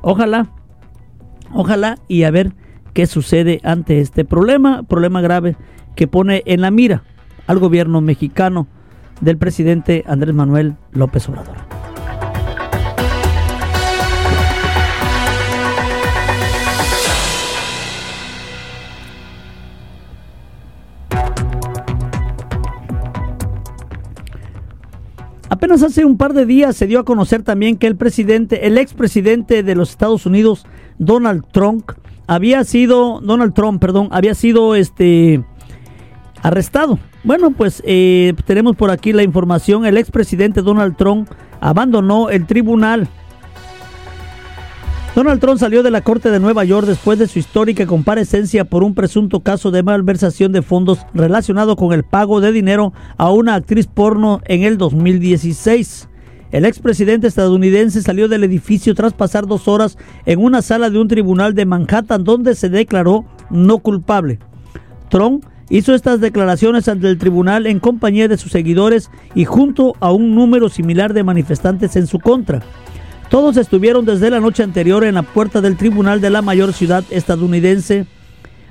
[0.02, 0.48] Ojalá,
[1.52, 2.54] ojalá y a ver
[2.94, 5.58] qué sucede ante este problema, problema grave
[5.94, 7.04] que pone en la mira
[7.46, 8.68] al gobierno mexicano
[9.20, 11.58] del presidente Andrés Manuel López Obrador.
[25.64, 28.78] Apenas hace un par de días se dio a conocer también que el presidente, el
[28.78, 30.66] expresidente de los Estados Unidos,
[30.98, 31.90] Donald Trump,
[32.28, 35.42] había sido, Donald Trump, perdón, había sido este
[36.42, 37.00] arrestado.
[37.24, 39.86] Bueno, pues eh, tenemos por aquí la información.
[39.86, 41.30] El expresidente Donald Trump
[41.62, 43.08] abandonó el tribunal.
[45.16, 48.84] Donald Trump salió de la Corte de Nueva York después de su histórica comparecencia por
[48.84, 53.54] un presunto caso de malversación de fondos relacionado con el pago de dinero a una
[53.54, 56.10] actriz porno en el 2016.
[56.52, 61.08] El expresidente estadounidense salió del edificio tras pasar dos horas en una sala de un
[61.08, 64.40] tribunal de Manhattan donde se declaró no culpable.
[65.10, 70.12] Trump hizo estas declaraciones ante el tribunal en compañía de sus seguidores y junto a
[70.12, 72.64] un número similar de manifestantes en su contra.
[73.34, 77.04] Todos estuvieron desde la noche anterior en la puerta del tribunal de la mayor ciudad
[77.10, 78.06] estadounidense,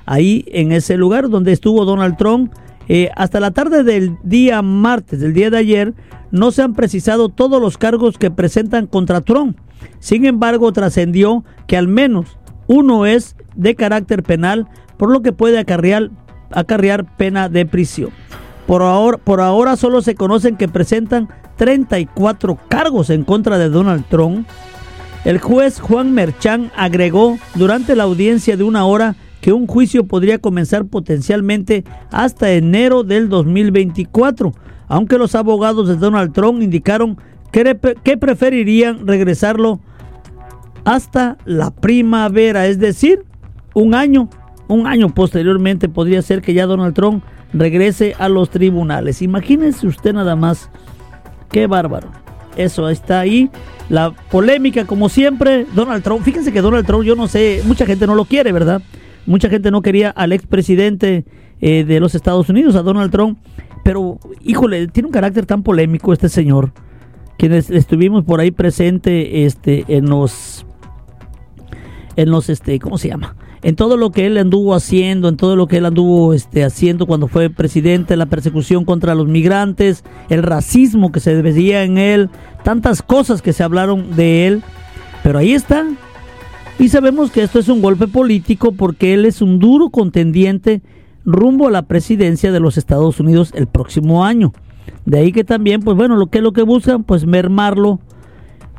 [0.05, 2.53] ahí en ese lugar donde estuvo Donald Trump
[2.87, 5.93] Eh, hasta la tarde del día martes, del día de ayer,
[6.31, 9.57] no se han precisado todos los cargos que presentan contra Trump.
[9.99, 12.37] Sin embargo, trascendió que al menos
[12.67, 16.09] uno es de carácter penal, por lo que puede acarrear,
[16.51, 18.11] acarrear pena de prisión.
[18.67, 24.05] Por ahora, por ahora solo se conocen que presentan 34 cargos en contra de Donald
[24.09, 24.47] Trump.
[25.25, 30.39] El juez Juan Merchan agregó durante la audiencia de una hora que un juicio podría
[30.39, 34.53] comenzar potencialmente hasta enero del 2024,
[34.87, 37.17] aunque los abogados de Donald Trump indicaron
[37.51, 39.81] que, que preferirían regresarlo
[40.85, 43.25] hasta la primavera, es decir,
[43.73, 44.29] un año,
[44.67, 47.23] un año posteriormente podría ser que ya Donald Trump
[47.53, 49.21] regrese a los tribunales.
[49.21, 50.69] Imagínense usted nada más,
[51.51, 52.09] qué bárbaro.
[52.55, 53.49] Eso está ahí.
[53.89, 56.23] La polémica, como siempre, Donald Trump.
[56.23, 58.81] Fíjense que Donald Trump, yo no sé, mucha gente no lo quiere, ¿verdad?
[59.25, 61.25] Mucha gente no quería al expresidente
[61.61, 63.39] eh, de los Estados Unidos, a Donald Trump.
[63.83, 66.71] Pero, híjole, tiene un carácter tan polémico este señor.
[67.37, 70.65] Quienes estuvimos por ahí presente este, en los.
[72.15, 73.35] En los, este, ¿cómo se llama?
[73.61, 77.07] En todo lo que él anduvo haciendo, en todo lo que él anduvo este, haciendo
[77.07, 82.29] cuando fue presidente, la persecución contra los migrantes, el racismo que se veía en él,
[82.63, 84.63] tantas cosas que se hablaron de él.
[85.23, 85.85] Pero ahí está,
[86.79, 90.81] y sabemos que esto es un golpe político porque él es un duro contendiente
[91.23, 94.53] rumbo a la presidencia de los Estados Unidos el próximo año.
[95.05, 97.99] De ahí que también, pues bueno, lo que es lo que buscan, pues mermarlo,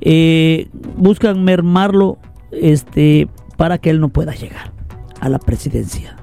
[0.01, 2.19] eh, buscan mermarlo,
[2.61, 4.73] este, para que él no pueda llegar
[5.21, 6.17] a la presidencia,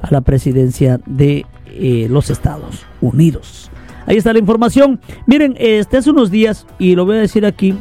[0.00, 3.70] a la presidencia de eh, los Estados Unidos.
[4.06, 5.00] Ahí está la información.
[5.26, 7.74] Miren, este hace unos días, y lo voy a decir aquí,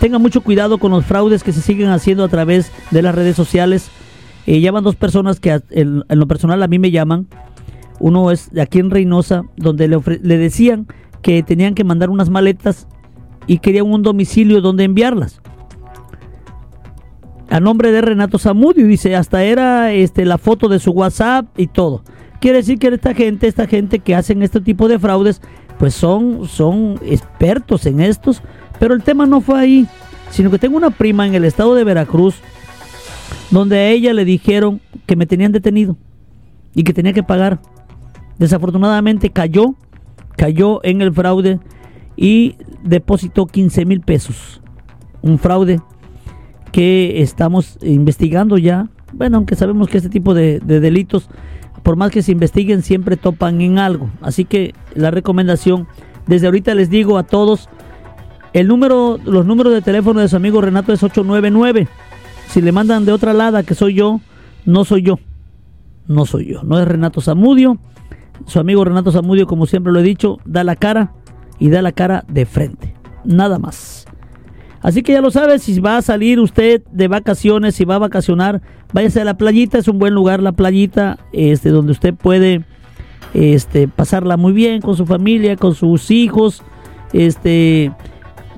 [0.00, 3.36] Tengan mucho cuidado con los fraudes que se siguen haciendo a través de las redes
[3.36, 3.90] sociales.
[4.46, 7.28] Eh, llaman dos personas que en, lo personal a mí me llaman.
[8.00, 10.86] Uno es de aquí en Reynosa, donde le, le decían
[11.22, 12.86] que tenían que mandar unas maletas
[13.46, 15.40] y querían un domicilio donde enviarlas.
[17.50, 21.66] A nombre de Renato Zamudio, dice, hasta era este, la foto de su WhatsApp y
[21.66, 22.02] todo.
[22.40, 25.40] Quiere decir que esta gente, esta gente que hacen este tipo de fraudes,
[25.78, 28.42] pues son, son expertos en estos
[28.78, 29.86] pero el tema no fue ahí,
[30.30, 32.36] sino que tengo una prima en el estado de Veracruz
[33.50, 35.96] donde a ella le dijeron que me tenían detenido
[36.74, 37.60] y que tenía que pagar.
[38.38, 39.74] Desafortunadamente cayó,
[40.36, 41.60] cayó en el fraude
[42.16, 44.60] y depositó 15 mil pesos.
[45.22, 45.80] Un fraude
[46.74, 48.88] que estamos investigando ya.
[49.12, 51.28] Bueno, aunque sabemos que este tipo de, de delitos,
[51.84, 54.10] por más que se investiguen, siempre topan en algo.
[54.20, 55.86] Así que la recomendación,
[56.26, 57.68] desde ahorita les digo a todos,
[58.54, 61.86] el número, los números de teléfono de su amigo Renato es 899.
[62.48, 64.20] Si le mandan de otra lada que soy yo,
[64.66, 65.20] no soy yo.
[66.08, 66.64] No soy yo.
[66.64, 67.78] No es Renato Zamudio.
[68.46, 71.12] Su amigo Renato Zamudio, como siempre lo he dicho, da la cara
[71.60, 72.96] y da la cara de frente.
[73.24, 74.06] Nada más.
[74.84, 77.98] Así que ya lo sabe, si va a salir usted de vacaciones, si va a
[77.98, 78.60] vacacionar,
[78.92, 82.66] váyase a la playita, es un buen lugar la playita, este, donde usted puede
[83.32, 86.62] este, pasarla muy bien con su familia, con sus hijos,
[87.14, 87.92] este,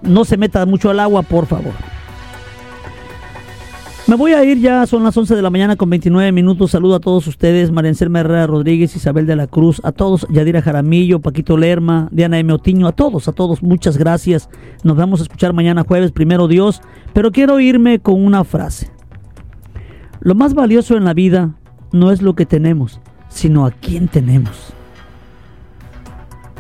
[0.03, 1.73] no se meta mucho al agua, por favor.
[4.09, 6.71] Me voy a ir ya, son las 11 de la mañana con 29 minutos.
[6.71, 11.21] Saludo a todos ustedes, Mariancelma Herrera Rodríguez, Isabel de la Cruz, a todos, Yadira Jaramillo,
[11.21, 12.53] Paquito Lerma, Diana M.
[12.53, 14.49] Otiño, a todos, a todos, muchas gracias.
[14.85, 16.83] Nos vamos a escuchar mañana jueves, primero Dios,
[17.15, 18.93] pero quiero irme con una frase.
[20.21, 21.57] Lo más valioso en la vida
[21.91, 24.73] no es lo que tenemos, sino a quién tenemos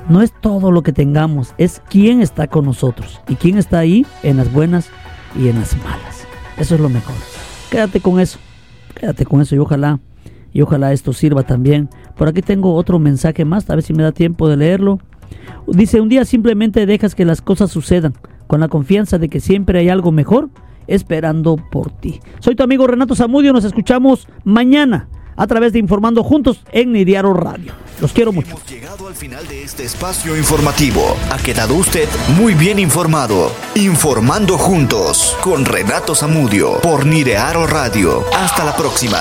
[0.08, 4.06] no es todo lo que tengamos, es quién está con nosotros y quién está ahí
[4.22, 4.88] en las buenas
[5.36, 6.15] y en las malas.
[6.56, 7.14] Eso es lo mejor.
[7.70, 8.38] Quédate con eso,
[8.94, 10.00] quédate con eso y ojalá,
[10.52, 11.88] y ojalá esto sirva también.
[12.16, 14.98] Por aquí tengo otro mensaje más, a ver si me da tiempo de leerlo.
[15.66, 18.14] Dice, un día simplemente dejas que las cosas sucedan,
[18.46, 20.48] con la confianza de que siempre hay algo mejor
[20.86, 22.20] esperando por ti.
[22.38, 27.32] Soy tu amigo Renato Zamudio, nos escuchamos mañana a través de Informando Juntos en Nidiaro
[27.34, 27.72] Radio.
[28.00, 28.50] Los quiero mucho.
[28.50, 31.16] Hemos llegado al final de este espacio informativo.
[31.30, 32.08] Ha quedado usted
[32.38, 33.52] muy bien informado.
[33.74, 38.24] Informando Juntos con Renato Zamudio por Nidearo Radio.
[38.34, 39.20] Hasta la próxima.